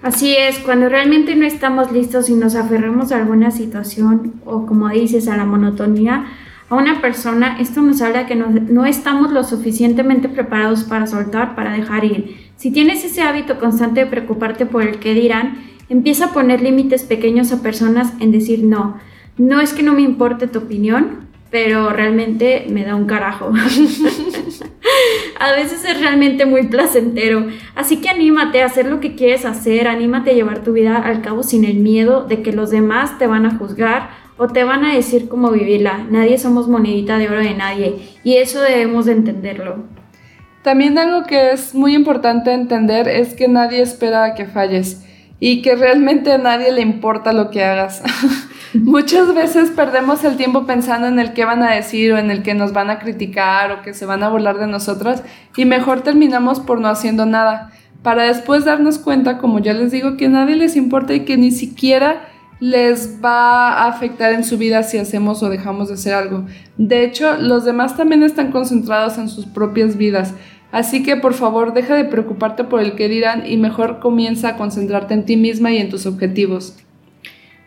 Así 0.00 0.34
es, 0.34 0.60
cuando 0.60 0.88
realmente 0.88 1.34
no 1.34 1.44
estamos 1.44 1.92
listos 1.92 2.30
y 2.30 2.36
nos 2.36 2.54
aferramos 2.54 3.12
a 3.12 3.18
alguna 3.18 3.50
situación 3.50 4.40
o 4.46 4.64
como 4.64 4.88
dices 4.88 5.28
a 5.28 5.36
la 5.36 5.44
monotonía, 5.44 6.24
a 6.70 6.74
una 6.74 7.02
persona, 7.02 7.58
esto 7.60 7.82
nos 7.82 8.00
habla 8.00 8.24
que 8.24 8.34
no, 8.34 8.46
no, 8.46 8.86
estamos 8.86 9.30
lo 9.30 9.44
suficientemente 9.44 10.30
preparados 10.30 10.84
para 10.84 11.06
soltar, 11.06 11.54
para 11.54 11.72
dejar 11.72 12.06
ir. 12.06 12.50
Si 12.56 12.70
tienes 12.70 13.04
ese 13.04 13.20
hábito 13.20 13.58
constante 13.60 14.00
de 14.00 14.06
preocuparte 14.06 14.64
por 14.64 14.84
el 14.84 14.98
que 14.98 15.12
dirán, 15.12 15.71
Empieza 15.92 16.24
a 16.24 16.32
poner 16.32 16.62
límites 16.62 17.02
pequeños 17.02 17.52
a 17.52 17.60
personas 17.60 18.14
en 18.18 18.32
decir 18.32 18.64
no. 18.64 18.96
No 19.36 19.60
es 19.60 19.74
que 19.74 19.82
no 19.82 19.92
me 19.92 20.00
importe 20.00 20.46
tu 20.46 20.60
opinión, 20.60 21.28
pero 21.50 21.90
realmente 21.90 22.64
me 22.70 22.82
da 22.82 22.96
un 22.96 23.04
carajo. 23.04 23.52
a 25.38 25.52
veces 25.52 25.84
es 25.84 26.00
realmente 26.00 26.46
muy 26.46 26.62
placentero. 26.68 27.46
Así 27.74 27.98
que 27.98 28.08
anímate 28.08 28.62
a 28.62 28.66
hacer 28.66 28.86
lo 28.86 29.00
que 29.00 29.16
quieres 29.16 29.44
hacer, 29.44 29.86
anímate 29.86 30.30
a 30.30 30.32
llevar 30.32 30.64
tu 30.64 30.72
vida 30.72 30.96
al 30.96 31.20
cabo 31.20 31.42
sin 31.42 31.62
el 31.66 31.76
miedo 31.76 32.24
de 32.24 32.40
que 32.40 32.54
los 32.54 32.70
demás 32.70 33.18
te 33.18 33.26
van 33.26 33.44
a 33.44 33.58
juzgar 33.58 34.08
o 34.38 34.48
te 34.48 34.64
van 34.64 34.86
a 34.86 34.94
decir 34.94 35.28
cómo 35.28 35.50
vivirla. 35.50 36.06
Nadie 36.10 36.38
somos 36.38 36.68
monedita 36.68 37.18
de 37.18 37.28
oro 37.28 37.40
de 37.40 37.52
nadie 37.52 37.96
y 38.24 38.36
eso 38.36 38.62
debemos 38.62 39.04
de 39.04 39.12
entenderlo. 39.12 39.84
También 40.62 40.96
algo 40.96 41.26
que 41.26 41.50
es 41.50 41.74
muy 41.74 41.94
importante 41.94 42.50
entender 42.54 43.08
es 43.08 43.34
que 43.34 43.46
nadie 43.46 43.82
espera 43.82 44.34
que 44.34 44.46
falles 44.46 45.04
y 45.44 45.60
que 45.60 45.74
realmente 45.74 46.30
a 46.30 46.38
nadie 46.38 46.70
le 46.70 46.82
importa 46.82 47.32
lo 47.32 47.50
que 47.50 47.64
hagas. 47.64 48.00
Muchas 48.74 49.34
veces 49.34 49.70
perdemos 49.70 50.22
el 50.22 50.36
tiempo 50.36 50.66
pensando 50.66 51.08
en 51.08 51.18
el 51.18 51.32
que 51.32 51.44
van 51.44 51.64
a 51.64 51.72
decir 51.72 52.12
o 52.12 52.16
en 52.16 52.30
el 52.30 52.44
que 52.44 52.54
nos 52.54 52.72
van 52.72 52.90
a 52.90 53.00
criticar 53.00 53.72
o 53.72 53.82
que 53.82 53.92
se 53.92 54.06
van 54.06 54.22
a 54.22 54.28
burlar 54.28 54.60
de 54.60 54.68
nosotras 54.68 55.24
y 55.56 55.64
mejor 55.64 56.02
terminamos 56.02 56.60
por 56.60 56.80
no 56.80 56.86
haciendo 56.86 57.26
nada, 57.26 57.72
para 58.04 58.22
después 58.22 58.64
darnos 58.64 59.00
cuenta, 59.00 59.38
como 59.38 59.58
ya 59.58 59.72
les 59.72 59.90
digo, 59.90 60.16
que 60.16 60.26
a 60.26 60.28
nadie 60.28 60.54
les 60.54 60.76
importa 60.76 61.12
y 61.12 61.24
que 61.24 61.36
ni 61.36 61.50
siquiera 61.50 62.28
les 62.60 63.18
va 63.20 63.72
a 63.72 63.88
afectar 63.88 64.32
en 64.32 64.44
su 64.44 64.58
vida 64.58 64.84
si 64.84 64.98
hacemos 64.98 65.42
o 65.42 65.48
dejamos 65.48 65.88
de 65.88 65.94
hacer 65.94 66.14
algo. 66.14 66.46
De 66.76 67.02
hecho, 67.04 67.36
los 67.36 67.64
demás 67.64 67.96
también 67.96 68.22
están 68.22 68.52
concentrados 68.52 69.18
en 69.18 69.28
sus 69.28 69.46
propias 69.46 69.96
vidas. 69.96 70.34
Así 70.72 71.04
que 71.04 71.16
por 71.16 71.34
favor 71.34 71.74
deja 71.74 71.94
de 71.94 72.04
preocuparte 72.06 72.64
por 72.64 72.80
el 72.82 72.96
que 72.96 73.08
dirán 73.08 73.44
y 73.46 73.56
mejor 73.56 74.00
comienza 74.00 74.48
a 74.48 74.56
concentrarte 74.56 75.14
en 75.14 75.24
ti 75.24 75.36
misma 75.36 75.70
y 75.72 75.78
en 75.78 75.90
tus 75.90 76.06
objetivos. 76.06 76.76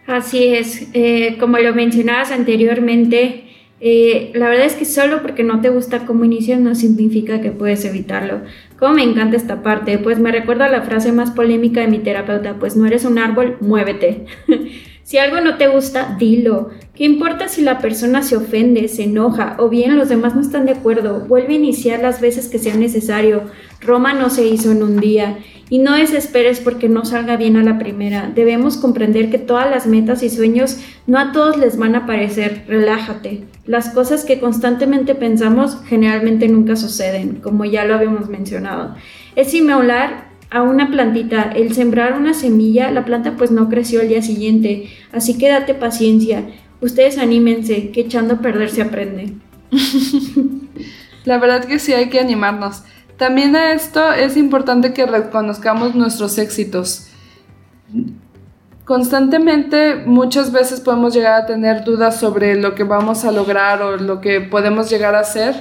Así 0.08 0.48
es, 0.48 0.90
eh, 0.94 1.38
como 1.40 1.58
lo 1.60 1.74
mencionabas 1.74 2.32
anteriormente, 2.32 3.42
Eh, 3.82 4.32
la 4.34 4.48
verdad 4.48 4.66
es 4.66 4.76
que 4.76 4.86
solo 4.86 5.22
porque 5.22 5.44
no 5.44 5.60
te 5.62 5.70
gusta 5.70 6.06
cómo 6.06 6.24
inicia 6.24 6.58
no 6.58 6.76
significa 6.76 7.42
que 7.42 7.52
puedes 7.52 7.84
evitarlo. 7.84 8.42
Como 8.80 8.94
me 8.96 9.04
encanta 9.04 9.36
esta 9.36 9.62
parte, 9.64 9.98
pues 10.00 10.18
me 10.18 10.32
recuerda 10.32 10.70
la 10.70 10.84
frase 10.84 11.12
más 11.12 11.32
polémica 11.32 11.82
de 11.82 11.88
mi 11.90 12.00
terapeuta, 12.00 12.56
pues 12.58 12.78
no 12.78 12.86
eres 12.88 13.04
un 13.06 13.20
árbol, 13.20 13.58
muévete. 13.60 14.26
si 15.06 15.20
algo 15.20 15.40
no 15.40 15.58
te 15.58 15.68
gusta, 15.68 16.16
dilo. 16.18 16.72
¿Qué 16.96 17.04
importa 17.04 17.48
si 17.48 17.62
la 17.62 17.78
persona 17.78 18.24
se 18.24 18.38
ofende, 18.38 18.88
se 18.88 19.04
enoja 19.04 19.56
o 19.60 19.70
bien 19.70 19.98
los 19.98 20.10
demás 20.10 20.34
no 20.34 20.42
están 20.42 20.66
de 20.66 20.72
acuerdo? 20.72 21.28
Vuelve 21.28 21.54
a 21.54 21.58
iniciar 21.58 22.02
las 22.02 22.22
veces 22.22 22.48
que 22.50 22.58
sea 22.58 22.76
necesario. 22.76 23.44
Roma 23.82 24.14
no 24.14 24.32
se 24.32 24.48
hizo 24.48 24.72
en 24.72 24.82
un 24.82 25.00
día. 25.00 25.38
Y 25.70 25.78
no 25.78 25.94
desesperes 25.94 26.60
porque 26.60 26.90
no 26.90 27.06
salga 27.06 27.38
bien 27.38 27.56
a 27.56 27.64
la 27.64 27.78
primera. 27.78 28.32
Debemos 28.34 28.78
comprender 28.78 29.30
que 29.30 29.38
todas 29.38 29.70
las 29.70 29.86
metas 29.86 30.24
y 30.24 30.32
sueños 30.32 30.80
no 31.06 31.20
a 31.20 31.32
todos 31.32 31.58
les 31.58 31.78
van 31.78 31.94
a 31.94 32.08
parecer. 32.08 32.64
Relájate. 32.68 33.44
Las 33.68 33.90
cosas 33.90 34.26
que 34.26 34.40
constantemente 34.40 35.14
pensamos 35.14 35.78
generalmente 35.86 36.48
nunca 36.48 36.76
suceden, 36.76 37.42
como 37.44 37.64
ya 37.64 37.86
lo 37.86 37.94
habíamos 37.94 38.28
mencionado. 38.28 38.96
Es 39.36 39.52
similar 39.52 40.35
a 40.56 40.64
una 40.64 40.90
plantita. 40.90 41.52
El 41.54 41.74
sembrar 41.74 42.14
una 42.14 42.34
semilla, 42.34 42.90
la 42.90 43.04
planta 43.04 43.36
pues 43.36 43.52
no 43.52 43.68
creció 43.68 44.00
al 44.00 44.08
día 44.08 44.22
siguiente. 44.22 44.90
Así 45.12 45.38
que 45.38 45.50
date 45.50 45.74
paciencia. 45.74 46.46
Ustedes 46.80 47.18
anímense, 47.18 47.92
que 47.92 48.02
echando 48.02 48.36
a 48.36 48.40
perder 48.40 48.70
se 48.70 48.82
aprende. 48.82 49.34
La 51.26 51.40
verdad 51.40 51.66
que 51.66 51.78
sí 51.78 51.92
hay 51.92 52.10
que 52.10 52.22
animarnos. 52.22 52.84
También 53.18 53.54
a 53.58 53.74
esto 53.74 54.14
es 54.14 54.38
importante 54.38 54.94
que 54.94 55.06
reconozcamos 55.06 55.94
nuestros 55.94 56.38
éxitos. 56.38 57.08
Constantemente 58.86 60.04
muchas 60.06 60.54
veces 60.54 60.80
podemos 60.80 61.14
llegar 61.14 61.42
a 61.42 61.46
tener 61.46 61.84
dudas 61.84 62.18
sobre 62.18 62.56
lo 62.56 62.76
que 62.76 62.86
vamos 62.86 63.26
a 63.26 63.32
lograr 63.34 63.82
o 63.82 63.98
lo 63.98 64.22
que 64.22 64.40
podemos 64.40 64.90
llegar 64.90 65.16
a 65.16 65.20
hacer. 65.20 65.54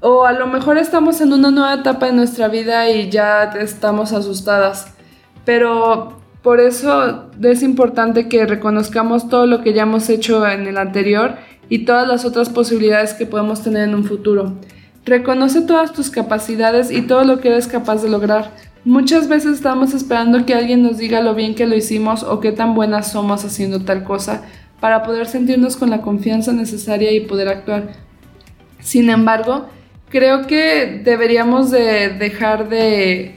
O 0.00 0.24
a 0.24 0.32
lo 0.32 0.46
mejor 0.46 0.78
estamos 0.78 1.20
en 1.20 1.32
una 1.32 1.50
nueva 1.50 1.74
etapa 1.74 2.06
de 2.06 2.12
nuestra 2.12 2.48
vida 2.48 2.90
y 2.90 3.10
ya 3.10 3.44
estamos 3.58 4.12
asustadas. 4.12 4.92
Pero 5.44 6.20
por 6.42 6.60
eso 6.60 7.30
es 7.42 7.62
importante 7.62 8.28
que 8.28 8.46
reconozcamos 8.46 9.28
todo 9.28 9.46
lo 9.46 9.62
que 9.62 9.72
ya 9.72 9.82
hemos 9.82 10.08
hecho 10.10 10.46
en 10.46 10.66
el 10.66 10.76
anterior 10.78 11.36
y 11.68 11.84
todas 11.84 12.06
las 12.06 12.24
otras 12.24 12.50
posibilidades 12.50 13.14
que 13.14 13.26
podemos 13.26 13.62
tener 13.62 13.88
en 13.88 13.94
un 13.94 14.04
futuro. 14.04 14.52
Reconoce 15.04 15.62
todas 15.62 15.92
tus 15.92 16.10
capacidades 16.10 16.90
y 16.90 17.02
todo 17.02 17.24
lo 17.24 17.40
que 17.40 17.48
eres 17.48 17.66
capaz 17.66 18.02
de 18.02 18.10
lograr. 18.10 18.50
Muchas 18.84 19.28
veces 19.28 19.54
estamos 19.54 19.94
esperando 19.94 20.44
que 20.46 20.54
alguien 20.54 20.82
nos 20.82 20.98
diga 20.98 21.20
lo 21.20 21.34
bien 21.34 21.54
que 21.54 21.66
lo 21.66 21.74
hicimos 21.74 22.22
o 22.22 22.38
qué 22.40 22.52
tan 22.52 22.74
buenas 22.74 23.10
somos 23.10 23.44
haciendo 23.44 23.80
tal 23.80 24.04
cosa 24.04 24.42
para 24.78 25.02
poder 25.02 25.26
sentirnos 25.26 25.76
con 25.76 25.90
la 25.90 26.02
confianza 26.02 26.52
necesaria 26.52 27.12
y 27.12 27.20
poder 27.20 27.48
actuar. 27.48 27.94
Sin 28.80 29.10
embargo, 29.10 29.66
creo 30.16 30.46
que 30.46 31.02
deberíamos 31.04 31.70
de 31.70 32.08
dejar 32.08 32.70
de 32.70 33.36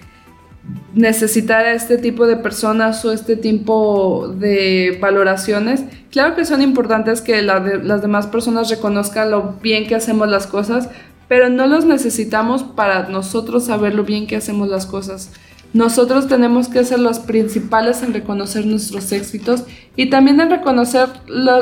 necesitar 0.93 1.65
a 1.65 1.73
este 1.73 1.97
tipo 1.97 2.25
de 2.25 2.37
personas 2.37 3.03
o 3.03 3.11
este 3.11 3.35
tipo 3.35 4.29
de 4.29 4.97
valoraciones. 5.01 5.83
Claro 6.09 6.37
que 6.37 6.45
son 6.45 6.61
importantes 6.61 7.19
que 7.19 7.41
las 7.41 8.01
demás 8.01 8.27
personas 8.27 8.69
reconozcan 8.69 9.29
lo 9.29 9.55
bien 9.61 9.87
que 9.87 9.95
hacemos 9.95 10.29
las 10.29 10.47
cosas, 10.47 10.89
pero 11.27 11.49
no 11.49 11.67
los 11.67 11.83
necesitamos 11.83 12.63
para 12.63 13.09
nosotros 13.09 13.65
saber 13.65 13.93
lo 13.93 14.05
bien 14.05 14.25
que 14.25 14.37
hacemos 14.37 14.69
las 14.69 14.85
cosas. 14.85 15.31
Nosotros 15.73 16.29
tenemos 16.29 16.69
que 16.69 16.85
ser 16.85 16.99
los 16.99 17.19
principales 17.19 18.03
en 18.03 18.13
reconocer 18.13 18.65
nuestros 18.65 19.11
éxitos 19.11 19.65
y 19.97 20.09
también 20.09 20.39
en 20.39 20.49
reconocer 20.49 21.09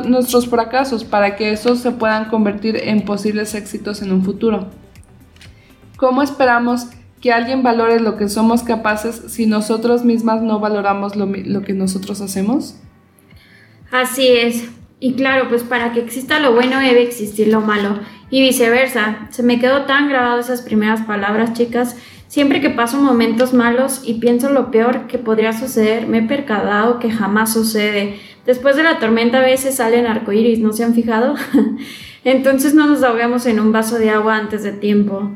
nuestros 0.05 0.47
fracasos 0.47 1.03
para 1.03 1.35
que 1.35 1.51
esos 1.53 1.79
se 1.79 1.89
puedan 1.89 2.25
convertir 2.25 2.77
en 2.83 3.01
posibles 3.03 3.55
éxitos 3.55 4.03
en 4.03 4.11
un 4.11 4.23
futuro. 4.23 4.67
¿Cómo 5.97 6.21
esperamos 6.21 6.87
que 7.21 7.33
alguien 7.33 7.63
valore 7.63 7.99
lo 7.99 8.17
que 8.17 8.29
somos 8.29 8.63
capaces 8.63 9.23
si 9.27 9.47
nosotros 9.47 10.05
mismas 10.05 10.41
no 10.41 10.59
valoramos 10.59 11.15
lo, 11.15 11.25
lo 11.25 11.63
que 11.63 11.73
nosotros 11.73 12.21
hacemos? 12.21 12.79
Así 13.91 14.27
es. 14.27 14.69
Y 14.99 15.13
claro, 15.13 15.49
pues 15.49 15.63
para 15.63 15.93
que 15.93 15.99
exista 15.99 16.39
lo 16.39 16.53
bueno 16.53 16.79
debe 16.79 17.03
existir 17.03 17.47
lo 17.49 17.61
malo 17.61 17.99
y 18.29 18.41
viceversa. 18.41 19.27
Se 19.31 19.43
me 19.43 19.59
quedó 19.59 19.83
tan 19.83 20.09
grabado 20.09 20.39
esas 20.39 20.61
primeras 20.61 21.01
palabras, 21.01 21.53
chicas. 21.53 21.95
Siempre 22.27 22.61
que 22.61 22.69
paso 22.69 22.97
momentos 22.97 23.53
malos 23.53 24.01
y 24.03 24.15
pienso 24.15 24.51
lo 24.51 24.69
peor 24.69 25.07
que 25.07 25.17
podría 25.17 25.53
suceder, 25.53 26.07
me 26.07 26.19
he 26.19 26.23
percatado 26.23 26.99
que 26.99 27.09
jamás 27.09 27.53
sucede. 27.53 28.19
Después 28.45 28.75
de 28.75 28.83
la 28.83 28.99
tormenta 28.99 29.39
a 29.39 29.41
veces 29.41 29.75
salen 29.75 30.07
arcoíris, 30.07 30.59
¿no 30.59 30.73
se 30.73 30.83
han 30.83 30.93
fijado? 30.93 31.35
Entonces 32.23 32.73
no 32.73 32.87
nos 32.87 33.03
ahoguemos 33.03 33.45
en 33.45 33.59
un 33.59 33.71
vaso 33.71 33.97
de 33.97 34.09
agua 34.09 34.35
antes 34.35 34.63
de 34.63 34.73
tiempo. 34.73 35.31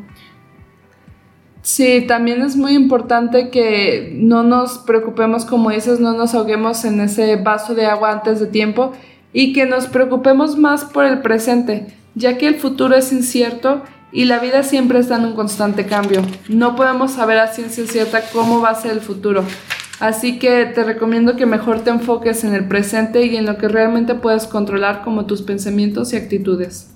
Sí, 1.64 2.06
también 2.08 2.42
es 2.42 2.56
muy 2.56 2.74
importante 2.74 3.50
que 3.50 4.12
no 4.16 4.42
nos 4.44 4.80
preocupemos, 4.80 5.46
como 5.46 5.70
dices, 5.70 6.00
no 6.00 6.14
nos 6.14 6.34
ahoguemos 6.34 6.86
en 6.86 7.00
ese 7.02 7.36
vaso 7.36 7.76
de 7.76 7.86
agua 7.86 8.12
antes 8.12 8.40
de 8.40 8.48
tiempo 8.48 8.94
y 9.32 9.54
que 9.54 9.66
nos 9.66 9.86
preocupemos 9.86 10.58
más 10.58 10.86
por 10.86 11.06
el 11.06 11.22
presente, 11.22 11.94
ya 12.16 12.38
que 12.38 12.48
el 12.48 12.56
futuro 12.56 12.96
es 12.96 13.14
incierto 13.14 13.84
y 14.12 14.26
la 14.26 14.40
vida 14.40 14.64
siempre 14.64 15.00
está 15.00 15.18
en 15.18 15.26
un 15.26 15.36
constante 15.36 15.86
cambio. 15.86 16.22
No 16.50 16.76
podemos 16.76 17.12
saber 17.12 17.38
a 17.38 17.48
ciencia 17.48 17.86
cierta 17.86 18.22
cómo 18.34 18.60
va 18.60 18.72
a 18.72 18.76
ser 18.76 18.92
el 18.92 19.02
futuro. 19.02 19.44
Así 20.00 20.40
que 20.40 20.66
te 20.66 20.84
recomiendo 20.84 21.36
que 21.36 21.46
mejor 21.46 21.82
te 21.82 21.92
enfoques 21.92 22.44
en 22.44 22.56
el 22.56 22.68
presente 22.68 23.24
y 23.28 23.36
en 23.38 23.46
lo 23.46 23.58
que 23.58 23.68
realmente 23.68 24.16
puedes 24.16 24.48
controlar 24.48 25.04
como 25.04 25.28
tus 25.28 25.44
pensamientos 25.44 26.12
y 26.12 26.16
actitudes. 26.16 26.92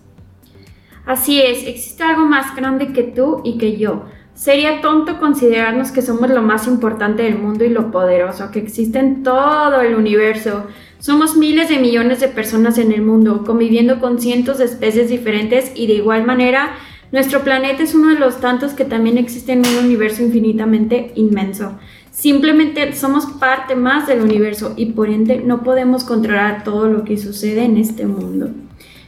Así 1.06 1.40
es, 1.40 1.68
existe 1.68 2.02
algo 2.02 2.26
más 2.26 2.56
grande 2.56 2.94
que 2.94 3.04
tú 3.04 3.42
y 3.44 3.60
que 3.60 3.78
yo. 3.78 4.06
Sería 4.36 4.82
tonto 4.82 5.18
considerarnos 5.18 5.92
que 5.92 6.02
somos 6.02 6.30
lo 6.30 6.42
más 6.42 6.68
importante 6.68 7.24
del 7.24 7.38
mundo 7.38 7.64
y 7.64 7.70
lo 7.70 7.90
poderoso 7.90 8.52
que 8.52 8.60
existe 8.60 9.00
en 9.00 9.24
todo 9.24 9.80
el 9.80 9.96
universo. 9.96 10.66
Somos 11.00 11.38
miles 11.38 11.70
de 11.70 11.80
millones 11.80 12.20
de 12.20 12.28
personas 12.28 12.78
en 12.78 12.92
el 12.92 13.02
mundo, 13.02 13.46
conviviendo 13.46 14.02
con 14.02 14.20
cientos 14.20 14.58
de 14.58 14.66
especies 14.66 15.10
diferentes 15.10 15.72
y 15.74 15.88
de 15.88 15.94
igual 15.94 16.26
manera, 16.26 16.76
nuestro 17.14 17.46
planeta 17.46 17.82
es 17.82 17.96
uno 17.96 18.10
de 18.10 18.20
los 18.20 18.42
tantos 18.42 18.74
que 18.74 18.84
también 18.84 19.18
existen 19.18 19.64
en 19.64 19.78
un 19.78 19.86
universo 19.86 20.22
infinitamente 20.22 21.14
inmenso. 21.16 21.80
Simplemente 22.12 22.94
somos 22.94 23.26
parte 23.26 23.74
más 23.76 24.06
del 24.06 24.22
universo 24.22 24.74
y 24.76 24.88
por 24.88 25.10
ende 25.10 25.38
no 25.38 25.64
podemos 25.64 26.04
controlar 26.04 26.66
todo 26.66 26.90
lo 26.90 27.06
que 27.06 27.18
sucede 27.18 27.64
en 27.64 27.78
este 27.78 28.06
mundo. 28.06 28.50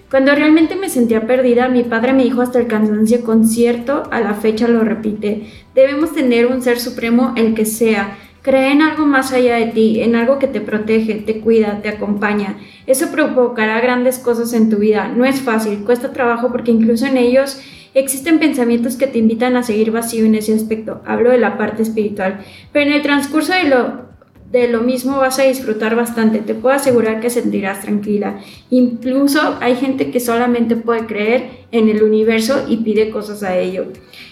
Cuando 0.10 0.34
realmente 0.34 0.76
me 0.76 0.90
sentía 0.90 1.28
perdida, 1.28 1.68
mi 1.68 1.84
padre 1.84 2.14
me 2.14 2.24
dijo 2.24 2.42
hasta 2.42 2.60
el 2.60 2.68
cansancio 2.68 3.24
concierto, 3.24 4.04
a 4.10 4.22
la 4.22 4.36
fecha 4.36 4.68
lo 4.68 4.82
repite, 4.82 5.48
debemos 5.76 6.14
tener 6.14 6.48
un 6.48 6.62
ser 6.62 6.80
supremo 6.80 7.34
el 7.36 7.54
que 7.54 7.66
sea, 7.66 8.18
Cree 8.48 8.72
en 8.72 8.82
algo 8.82 9.06
más 9.06 9.34
allá 9.34 9.58
de 9.58 9.66
ti, 9.66 10.00
en 10.00 10.16
algo 10.16 10.40
que 10.40 10.48
te 10.48 10.62
protege, 10.62 11.16
te 11.16 11.42
cuida, 11.42 11.82
te 11.82 11.90
acompaña. 11.90 12.56
Eso 12.86 13.12
provocará 13.12 13.82
grandes 13.82 14.20
cosas 14.20 14.54
en 14.54 14.70
tu 14.70 14.78
vida. 14.78 15.10
No 15.10 15.26
es 15.26 15.42
fácil, 15.42 15.84
cuesta 15.84 16.14
trabajo 16.14 16.50
porque 16.50 16.72
incluso 16.72 17.06
en 17.08 17.18
ellos 17.18 17.60
existen 17.94 18.40
pensamientos 18.40 18.96
que 18.96 19.08
te 19.08 19.18
invitan 19.18 19.58
a 19.58 19.64
seguir 19.64 19.92
vacío 19.92 20.24
en 20.24 20.36
ese 20.36 20.54
aspecto. 20.54 21.02
Hablo 21.06 21.32
de 21.32 21.40
la 21.40 21.58
parte 21.58 21.84
espiritual. 21.84 22.40
Pero 22.72 22.90
en 22.90 22.94
el 22.94 23.02
transcurso 23.02 23.52
de 23.52 23.66
lo, 23.66 24.07
de 24.52 24.70
lo 24.70 24.82
mismo 24.82 25.18
vas 25.18 25.40
a 25.40 25.44
disfrutar 25.44 25.96
bastante. 25.96 26.40
Te 26.40 26.56
puedo 26.56 26.76
asegurar 26.76 27.20
que 27.20 27.30
sentirás 27.30 27.82
tranquila. 27.82 28.40
Incluso 28.70 29.58
hay 29.60 29.76
gente 29.76 30.10
que 30.10 30.20
solamente 30.20 30.76
puede 30.76 31.06
creer 31.06 31.50
en 31.72 31.90
el 31.90 32.02
universo 32.02 32.66
y 32.68 32.78
pide 32.78 33.10
cosas 33.10 33.44
a 33.44 33.58
ello. 33.58 33.88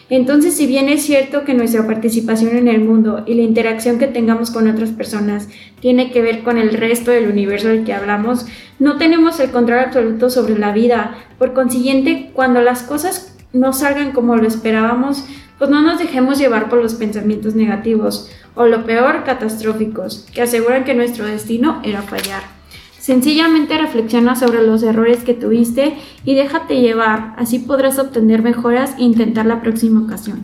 Entonces, 0.09 0.55
si 0.55 0.67
bien 0.67 0.87
es 0.87 1.03
cierto 1.03 1.43
que 1.43 1.53
nuestra 1.53 1.85
participación 1.87 2.55
en 2.55 2.67
el 2.67 2.81
mundo 2.81 3.23
y 3.25 3.33
la 3.33 3.41
interacción 3.41 3.97
que 3.97 4.07
tengamos 4.07 4.51
con 4.51 4.69
otras 4.69 4.91
personas 4.91 5.49
tiene 5.79 6.11
que 6.11 6.21
ver 6.21 6.43
con 6.43 6.57
el 6.57 6.73
resto 6.73 7.11
del 7.11 7.27
universo 7.27 7.69
del 7.69 7.83
que 7.83 7.93
hablamos, 7.93 8.45
no 8.77 8.97
tenemos 8.97 9.39
el 9.39 9.51
control 9.51 9.79
absoluto 9.79 10.29
sobre 10.29 10.57
la 10.57 10.71
vida. 10.71 11.15
Por 11.39 11.53
consiguiente, 11.53 12.29
cuando 12.33 12.61
las 12.61 12.83
cosas 12.83 13.35
no 13.51 13.73
salgan 13.73 14.11
como 14.11 14.35
lo 14.35 14.47
esperábamos, 14.47 15.25
pues 15.57 15.69
no 15.69 15.81
nos 15.81 15.99
dejemos 15.99 16.37
llevar 16.37 16.69
por 16.69 16.81
los 16.81 16.95
pensamientos 16.95 17.55
negativos 17.55 18.29
o 18.55 18.65
lo 18.65 18.85
peor, 18.85 19.23
catastróficos, 19.23 20.25
que 20.33 20.41
aseguran 20.41 20.83
que 20.83 20.93
nuestro 20.93 21.25
destino 21.25 21.81
era 21.83 22.01
fallar. 22.01 22.43
Sencillamente 22.99 23.77
reflexiona 23.77 24.35
sobre 24.35 24.63
los 24.63 24.81
errores 24.81 25.23
que 25.23 25.35
tuviste 25.35 25.95
y 26.23 26.33
déjate 26.33 26.81
llevar, 26.81 27.35
así 27.37 27.59
podrás 27.59 27.99
obtener 27.99 28.41
mejoras 28.41 28.95
e 28.97 29.03
intentar 29.03 29.45
la 29.45 29.61
próxima 29.61 30.01
ocasión. 30.01 30.43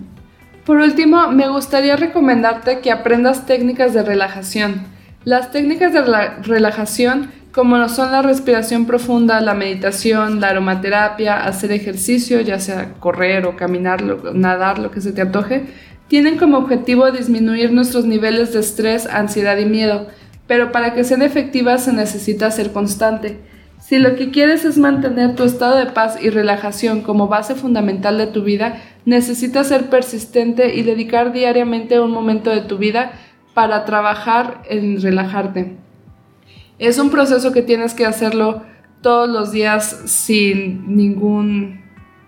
Por 0.65 0.77
último, 0.77 1.31
me 1.31 1.49
gustaría 1.49 1.95
recomendarte 1.95 2.81
que 2.81 2.91
aprendas 2.91 3.47
técnicas 3.47 3.95
de 3.95 4.03
relajación. 4.03 4.83
Las 5.23 5.51
técnicas 5.51 5.91
de 5.91 6.01
relajación, 6.43 7.31
como 7.53 7.89
son 7.89 8.11
la 8.11 8.21
respiración 8.21 8.85
profunda, 8.85 9.41
la 9.41 9.53
meditación, 9.53 10.39
la 10.39 10.49
aromaterapia, 10.49 11.43
hacer 11.43 11.71
ejercicio, 11.71 12.41
ya 12.41 12.59
sea 12.59 12.93
correr 12.99 13.45
o 13.45 13.55
caminar, 13.55 14.03
nadar, 14.33 14.79
lo 14.79 14.91
que 14.91 15.01
se 15.01 15.11
te 15.11 15.21
antoje, 15.21 15.65
tienen 16.07 16.37
como 16.37 16.57
objetivo 16.57 17.11
disminuir 17.11 17.71
nuestros 17.71 18.05
niveles 18.05 18.53
de 18.53 18.59
estrés, 18.59 19.05
ansiedad 19.07 19.57
y 19.57 19.65
miedo 19.65 20.07
pero 20.51 20.73
para 20.73 20.93
que 20.93 21.05
sean 21.05 21.21
efectivas 21.21 21.85
se 21.85 21.93
necesita 21.93 22.51
ser 22.51 22.73
constante. 22.73 23.37
Si 23.79 23.99
lo 23.99 24.17
que 24.17 24.31
quieres 24.31 24.65
es 24.65 24.77
mantener 24.77 25.33
tu 25.33 25.43
estado 25.43 25.77
de 25.77 25.85
paz 25.85 26.21
y 26.21 26.29
relajación 26.29 27.03
como 27.03 27.29
base 27.29 27.55
fundamental 27.55 28.17
de 28.17 28.27
tu 28.27 28.43
vida, 28.43 28.81
necesitas 29.05 29.67
ser 29.67 29.89
persistente 29.89 30.75
y 30.75 30.83
dedicar 30.83 31.31
diariamente 31.31 32.01
un 32.01 32.11
momento 32.11 32.49
de 32.49 32.59
tu 32.59 32.77
vida 32.77 33.13
para 33.53 33.85
trabajar 33.85 34.61
en 34.69 35.01
relajarte. 35.01 35.77
Es 36.81 36.99
un 36.99 37.09
proceso 37.09 37.53
que 37.53 37.61
tienes 37.61 37.93
que 37.93 38.05
hacerlo 38.05 38.63
todos 39.01 39.29
los 39.29 39.51
días 39.51 40.01
sin 40.05 40.95
ningún, 40.95 41.81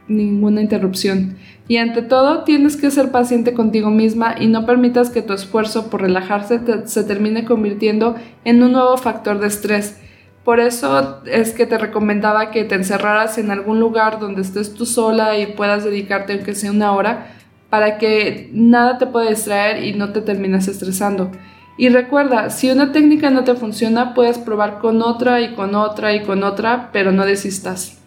ninguna 0.07 0.61
interrupción. 0.61 1.35
Y 1.67 1.77
ante 1.77 2.01
todo, 2.01 2.43
tienes 2.43 2.77
que 2.77 2.91
ser 2.91 3.11
paciente 3.11 3.53
contigo 3.53 3.89
misma 3.89 4.35
y 4.39 4.47
no 4.47 4.65
permitas 4.65 5.09
que 5.09 5.21
tu 5.21 5.33
esfuerzo 5.33 5.89
por 5.89 6.01
relajarse 6.01 6.61
se 6.85 7.03
termine 7.03 7.43
convirtiendo 7.43 8.15
en 8.45 8.63
un 8.63 8.71
nuevo 8.71 8.95
factor 8.95 9.39
de 9.39 9.47
estrés 9.47 9.97
por 10.43 10.59
eso 10.59 11.21
es 11.25 11.53
que 11.53 11.65
te 11.65 11.77
recomendaba 11.77 12.51
que 12.51 12.65
te 12.65 12.75
encerraras 12.75 13.37
en 13.37 13.49
algún 13.49 13.79
lugar 13.79 14.19
donde 14.19 14.41
estés 14.41 14.73
tú 14.73 14.85
sola 14.85 15.37
y 15.37 15.47
puedas 15.47 15.85
dedicarte 15.85 16.33
aunque 16.33 16.53
sea 16.53 16.71
una 16.71 16.91
hora 16.91 17.27
para 17.69 17.97
que 17.97 18.49
nada 18.51 18.97
te 18.97 19.07
pueda 19.07 19.29
distraer 19.29 19.83
y 19.83 19.93
no 19.93 20.11
te 20.11 20.21
termines 20.21 20.67
estresando. 20.67 21.31
Y 21.77 21.89
recuerda, 21.89 22.49
si 22.49 22.69
una 22.69 22.91
técnica 22.91 23.29
no 23.29 23.43
te 23.43 23.55
funciona, 23.55 24.13
puedes 24.13 24.37
probar 24.37 24.79
con 24.79 25.01
otra 25.01 25.41
y 25.41 25.55
con 25.55 25.75
otra 25.75 26.15
y 26.15 26.23
con 26.23 26.43
otra, 26.43 26.89
pero 26.93 27.11
no 27.11 27.25
desistas. 27.25 27.99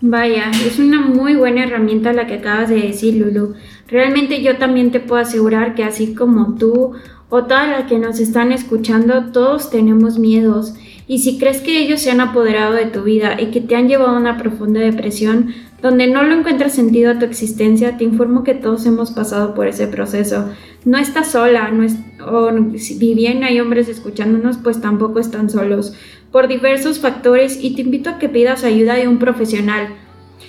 Vaya, 0.00 0.50
es 0.64 0.78
una 0.78 1.00
muy 1.00 1.34
buena 1.34 1.64
herramienta 1.64 2.12
la 2.12 2.26
que 2.26 2.34
acabas 2.34 2.70
de 2.70 2.80
decir, 2.80 3.16
Lulu. 3.16 3.54
Realmente 3.88 4.40
yo 4.42 4.56
también 4.56 4.92
te 4.92 5.00
puedo 5.00 5.20
asegurar 5.20 5.74
que 5.74 5.84
así 5.84 6.14
como 6.14 6.54
tú 6.54 6.92
o 7.28 7.44
todas 7.44 7.68
las 7.68 7.84
que 7.84 7.98
nos 7.98 8.18
están 8.18 8.50
escuchando, 8.52 9.30
todos 9.32 9.70
tenemos 9.70 10.18
miedos 10.18 10.74
y 11.10 11.18
si 11.18 11.38
crees 11.38 11.60
que 11.60 11.80
ellos 11.80 12.00
se 12.00 12.12
han 12.12 12.20
apoderado 12.20 12.72
de 12.72 12.86
tu 12.86 13.02
vida 13.02 13.36
y 13.40 13.46
que 13.46 13.60
te 13.60 13.74
han 13.74 13.88
llevado 13.88 14.10
a 14.10 14.18
una 14.18 14.38
profunda 14.38 14.78
depresión 14.78 15.52
donde 15.82 16.06
no 16.06 16.22
lo 16.22 16.34
encuentras 16.34 16.72
sentido 16.72 17.10
a 17.10 17.18
tu 17.18 17.24
existencia, 17.24 17.96
te 17.96 18.04
informo 18.04 18.44
que 18.44 18.54
todos 18.54 18.84
hemos 18.86 19.12
pasado 19.12 19.54
por 19.54 19.66
ese 19.66 19.86
proceso. 19.86 20.48
No 20.84 20.98
estás 20.98 21.30
sola, 21.32 21.70
no 21.70 21.86
o 22.26 22.50
si 22.78 23.14
bien 23.14 23.44
hay 23.44 23.60
hombres 23.60 23.88
escuchándonos, 23.88 24.58
pues 24.58 24.80
tampoco 24.80 25.20
están 25.20 25.48
solos 25.48 25.94
por 26.30 26.48
diversos 26.48 27.00
factores 27.00 27.58
y 27.62 27.74
te 27.74 27.82
invito 27.82 28.10
a 28.10 28.18
que 28.18 28.28
pidas 28.28 28.64
ayuda 28.64 28.94
de 28.94 29.08
un 29.08 29.18
profesional. 29.18 29.88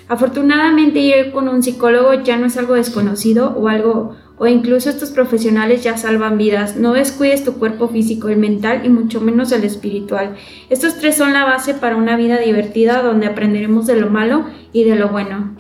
Afortunadamente 0.08 1.00
ir 1.00 1.32
con 1.32 1.48
un 1.48 1.64
psicólogo 1.64 2.14
ya 2.24 2.38
no 2.38 2.46
es 2.46 2.58
algo 2.58 2.76
desconocido 2.76 3.56
o 3.58 3.68
algo 3.68 4.16
o 4.42 4.48
incluso 4.48 4.90
estos 4.90 5.12
profesionales 5.12 5.84
ya 5.84 5.98
salvan 5.98 6.40
vidas. 6.40 6.76
No 6.76 6.94
descuides 6.94 7.44
tu 7.44 7.60
cuerpo 7.60 7.90
físico, 7.90 8.28
el 8.28 8.38
mental 8.38 8.82
y 8.84 8.90
mucho 8.90 9.22
menos 9.22 9.52
el 9.52 9.64
espiritual. 9.64 10.36
Estos 10.72 10.98
tres 10.98 11.16
son 11.16 11.32
la 11.32 11.46
base 11.46 11.76
para 11.76 11.96
una 11.96 12.16
vida 12.16 12.40
divertida 12.40 13.04
donde 13.04 13.28
aprenderemos 13.28 13.86
de 13.86 13.98
lo 13.98 14.10
malo 14.10 14.48
y 14.74 14.84
de 14.84 14.96
lo 14.96 15.10
bueno. 15.10 15.56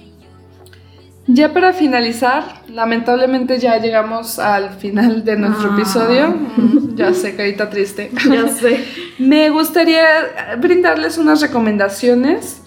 Ya 1.27 1.53
para 1.53 1.73
finalizar, 1.73 2.63
lamentablemente 2.69 3.59
ya 3.59 3.77
llegamos 3.77 4.39
al 4.39 4.71
final 4.71 5.23
de 5.25 5.37
nuestro 5.37 5.73
ah. 5.73 5.75
episodio. 5.75 6.35
ya 6.95 7.13
sé, 7.13 7.35
carita 7.35 7.69
triste. 7.69 8.09
Ya 8.27 8.47
sé. 8.47 8.83
Me 9.19 9.51
gustaría 9.51 10.57
brindarles 10.59 11.19
unas 11.19 11.39
recomendaciones. 11.39 12.63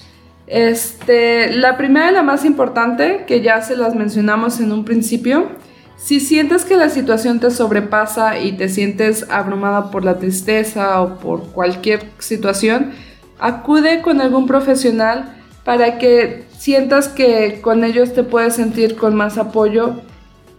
Este, 0.46 1.56
la 1.56 1.76
primera 1.76 2.12
y 2.12 2.14
la 2.14 2.22
más 2.22 2.44
importante, 2.44 3.24
que 3.26 3.40
ya 3.40 3.60
se 3.62 3.76
las 3.76 3.96
mencionamos 3.96 4.60
en 4.60 4.70
un 4.70 4.84
principio, 4.84 5.48
si 5.96 6.20
sientes 6.20 6.64
que 6.64 6.76
la 6.76 6.90
situación 6.90 7.40
te 7.40 7.50
sobrepasa 7.50 8.38
y 8.38 8.52
te 8.52 8.68
sientes 8.68 9.26
abrumada 9.30 9.90
por 9.90 10.04
la 10.04 10.18
tristeza 10.18 11.00
o 11.00 11.18
por 11.18 11.52
cualquier 11.52 12.10
situación, 12.18 12.92
acude 13.38 14.02
con 14.02 14.20
algún 14.20 14.46
profesional 14.46 15.34
para 15.64 15.98
que 15.98 16.44
sientas 16.58 17.08
que 17.08 17.60
con 17.62 17.84
ellos 17.84 18.12
te 18.12 18.22
puedes 18.22 18.54
sentir 18.56 18.96
con 18.96 19.14
más 19.14 19.38
apoyo 19.38 20.02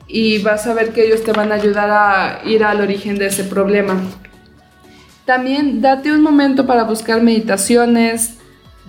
y 0.08 0.40
vas 0.40 0.68
a 0.68 0.74
ver 0.74 0.94
que 0.94 1.06
ellos 1.06 1.24
te 1.24 1.32
van 1.32 1.52
a 1.52 1.56
ayudar 1.56 1.90
a 1.92 2.42
ir 2.46 2.64
al 2.64 2.82
origen 2.82 3.18
de 3.18 3.28
ese 3.28 3.44
problema. 3.44 4.00
También 5.26 5.82
date 5.82 6.12
un 6.12 6.22
momento 6.22 6.68
para 6.68 6.84
buscar 6.84 7.22
meditaciones, 7.22 8.38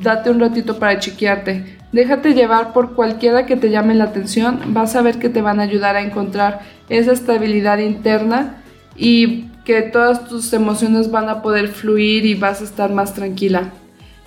date 0.01 0.31
un 0.31 0.41
ratito 0.41 0.79
para 0.79 0.99
chequearte. 0.99 1.79
Déjate 1.97 2.35
llevar 2.35 2.75
por 2.75 2.93
cualquiera 2.93 3.47
que 3.47 3.57
te 3.57 3.71
llame 3.71 3.95
la 3.95 4.05
atención, 4.05 4.61
vas 4.75 4.95
a 4.97 5.01
ver 5.01 5.19
que 5.19 5.31
te 5.31 5.41
van 5.41 5.61
a 5.61 5.63
ayudar 5.63 5.97
a 5.97 6.03
encontrar 6.03 6.61
esa 6.91 7.11
estabilidad 7.11 7.79
interna 7.79 8.63
y 8.97 9.45
que 9.65 9.81
todas 9.81 10.29
tus 10.29 10.53
emociones 10.53 11.11
van 11.11 11.31
a 11.31 11.41
poder 11.41 11.69
fluir 11.69 12.27
y 12.27 12.35
vas 12.35 12.61
a 12.61 12.65
estar 12.65 12.93
más 12.93 13.15
tranquila. 13.15 13.73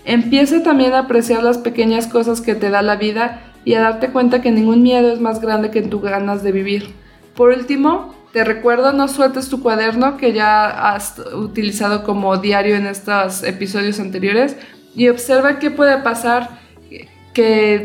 Empieza 0.03 0.63
también 0.63 0.93
a 0.93 1.01
apreciar 1.01 1.43
las 1.43 1.59
pequeñas 1.59 2.07
cosas 2.07 2.41
que 2.41 2.55
te 2.55 2.71
da 2.71 2.81
la 2.81 2.95
vida 2.95 3.39
y 3.63 3.75
a 3.75 3.81
darte 3.81 4.09
cuenta 4.09 4.41
que 4.41 4.49
ningún 4.49 4.81
miedo 4.81 5.13
es 5.13 5.21
más 5.21 5.39
grande 5.39 5.69
que 5.69 5.83
tus 5.83 6.01
ganas 6.01 6.41
de 6.41 6.51
vivir. 6.51 6.89
Por 7.35 7.51
último, 7.51 8.15
te 8.33 8.43
recuerdo 8.43 8.93
no 8.93 9.07
sueltes 9.07 9.47
tu 9.47 9.61
cuaderno 9.61 10.17
que 10.17 10.33
ya 10.33 10.91
has 10.91 11.21
utilizado 11.35 12.03
como 12.03 12.35
diario 12.37 12.75
en 12.75 12.87
estos 12.87 13.43
episodios 13.43 13.99
anteriores 13.99 14.55
y 14.95 15.07
observa 15.09 15.59
qué 15.59 15.69
puede 15.69 15.99
pasar 15.99 16.57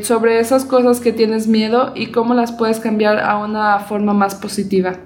sobre 0.02 0.40
esas 0.40 0.64
cosas 0.64 1.00
que 1.00 1.12
tienes 1.12 1.46
miedo 1.46 1.92
y 1.94 2.06
cómo 2.06 2.34
las 2.34 2.52
puedes 2.52 2.80
cambiar 2.80 3.18
a 3.18 3.38
una 3.38 3.78
forma 3.80 4.14
más 4.14 4.34
positiva. 4.34 4.98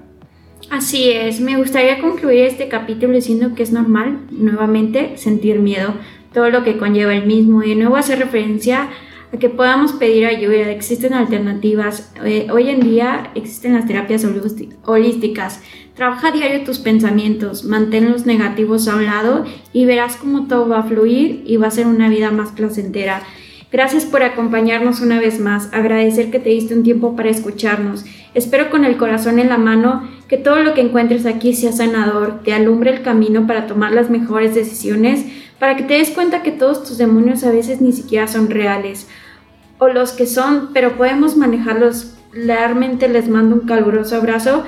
Así 0.69 1.09
es, 1.09 1.41
me 1.41 1.57
gustaría 1.57 1.99
concluir 1.99 2.43
este 2.43 2.67
capítulo 2.67 3.13
diciendo 3.13 3.55
que 3.55 3.63
es 3.63 3.71
normal 3.71 4.19
nuevamente 4.29 5.17
sentir 5.17 5.59
miedo, 5.59 5.93
todo 6.31 6.49
lo 6.51 6.63
que 6.63 6.77
conlleva 6.77 7.15
el 7.15 7.25
mismo 7.25 7.63
y 7.63 7.69
de 7.69 7.75
nuevo 7.75 7.95
hacer 7.95 8.19
referencia 8.19 8.89
a 9.33 9.37
que 9.37 9.49
podamos 9.49 9.93
pedir 9.93 10.25
ayuda, 10.27 10.69
existen 10.69 11.13
alternativas, 11.13 12.13
eh, 12.23 12.47
hoy 12.51 12.69
en 12.69 12.81
día 12.81 13.31
existen 13.35 13.73
las 13.73 13.87
terapias 13.87 14.25
holísticas, 14.85 15.61
trabaja 15.95 16.27
a 16.27 16.31
diario 16.31 16.63
tus 16.63 16.79
pensamientos, 16.79 17.63
mantén 17.63 18.11
los 18.11 18.25
negativos 18.25 18.87
a 18.87 18.95
un 18.95 19.05
lado 19.05 19.45
y 19.73 19.85
verás 19.85 20.17
cómo 20.17 20.47
todo 20.47 20.67
va 20.67 20.79
a 20.79 20.83
fluir 20.83 21.43
y 21.45 21.57
va 21.57 21.67
a 21.67 21.71
ser 21.71 21.87
una 21.87 22.09
vida 22.09 22.31
más 22.31 22.51
placentera. 22.51 23.23
Gracias 23.71 24.05
por 24.05 24.23
acompañarnos 24.23 24.99
una 24.99 25.19
vez 25.19 25.39
más, 25.39 25.69
agradecer 25.71 26.31
que 26.31 26.39
te 26.39 26.49
diste 26.49 26.73
un 26.73 26.81
tiempo 26.81 27.15
para 27.15 27.29
escucharnos. 27.29 28.03
Espero 28.33 28.71
con 28.71 28.83
el 28.83 28.97
corazón 28.97 29.37
en 29.37 29.49
la 29.49 29.59
mano 29.59 30.09
que 30.27 30.37
todo 30.37 30.63
lo 30.63 30.73
que 30.73 30.81
encuentres 30.81 31.27
aquí 31.27 31.53
sea 31.53 31.71
sanador, 31.71 32.41
te 32.43 32.53
alumbre 32.53 32.91
el 32.91 33.03
camino 33.03 33.45
para 33.45 33.67
tomar 33.67 33.91
las 33.91 34.09
mejores 34.09 34.55
decisiones, 34.55 35.25
para 35.59 35.75
que 35.75 35.83
te 35.83 35.95
des 35.95 36.09
cuenta 36.09 36.41
que 36.41 36.51
todos 36.51 36.83
tus 36.83 36.97
demonios 36.97 37.43
a 37.43 37.51
veces 37.51 37.79
ni 37.79 37.91
siquiera 37.91 38.27
son 38.27 38.49
reales, 38.49 39.07
o 39.77 39.87
los 39.87 40.13
que 40.13 40.25
son, 40.25 40.69
pero 40.73 40.97
podemos 40.97 41.37
manejarlos. 41.37 42.15
Realmente 42.31 43.07
les 43.07 43.27
mando 43.27 43.55
un 43.55 43.67
caluroso 43.67 44.15
abrazo. 44.15 44.63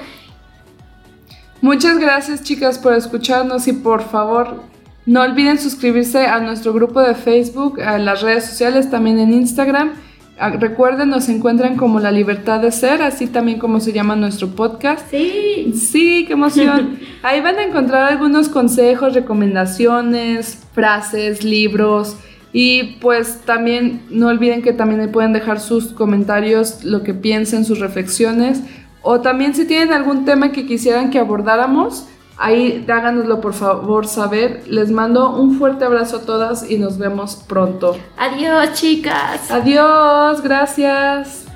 Muchas 1.62 2.00
gracias 2.00 2.44
chicas 2.44 2.80
por 2.80 2.94
escucharnos 2.94 3.68
y 3.68 3.74
por 3.74 4.02
favor 4.04 4.64
no 5.06 5.22
olviden 5.22 5.58
suscribirse 5.58 6.28
a 6.28 6.40
nuestro 6.40 6.74
grupo 6.74 7.02
de 7.02 7.16
Facebook, 7.16 7.82
a 7.82 7.98
las 7.98 8.22
redes 8.22 8.46
sociales, 8.46 8.90
también 8.90 9.20
en 9.20 9.34
Instagram. 9.34 9.94
Ah, 10.38 10.50
recuerden, 10.50 11.10
nos 11.10 11.30
encuentran 11.30 11.76
como 11.76 12.00
La 12.00 12.12
Libertad 12.12 12.62
de 12.62 12.72
Ser, 12.72 13.02
así 13.02 13.28
también 13.28 13.60
como 13.60 13.80
se 13.80 13.94
llama 13.94 14.16
nuestro 14.16 14.50
podcast. 14.50 15.10
Sí. 15.12 15.72
Sí, 15.76 16.26
qué 16.26 16.34
emoción. 16.34 17.00
Ahí 17.24 17.42
van 17.42 17.58
a 17.58 17.64
encontrar 17.64 18.12
algunos 18.12 18.50
consejos, 18.50 19.14
recomendaciones, 19.14 20.64
frases, 20.74 21.44
libros. 21.44 22.18
Y 22.54 22.98
pues 23.00 23.42
también 23.46 24.02
no 24.10 24.28
olviden 24.28 24.62
que 24.62 24.74
también 24.74 25.12
pueden 25.12 25.32
dejar 25.32 25.60
sus 25.60 25.94
comentarios, 25.94 26.84
lo 26.84 27.04
que 27.04 27.14
piensen, 27.14 27.64
sus 27.64 27.80
reflexiones. 27.80 28.62
O 29.04 29.22
también 29.22 29.54
si 29.54 29.66
tienen 29.66 29.94
algún 29.94 30.26
tema 30.26 30.52
que 30.52 30.66
quisieran 30.66 31.12
que 31.12 31.20
abordáramos, 31.20 32.08
Ahí 32.43 32.84
háganoslo 32.89 33.39
por 33.39 33.54
favor 33.54 34.08
saber. 34.08 34.63
Les 34.67 34.89
mando 34.89 35.36
un 35.36 35.60
fuerte 35.60 35.86
abrazo 35.86 36.17
a 36.17 36.21
todas 36.21 36.67
y 36.67 36.80
nos 36.80 36.97
vemos 36.97 37.35
pronto. 37.48 37.96
Adiós 38.17 38.73
chicas. 38.73 39.52
Adiós, 39.52 40.42
gracias. 40.42 41.50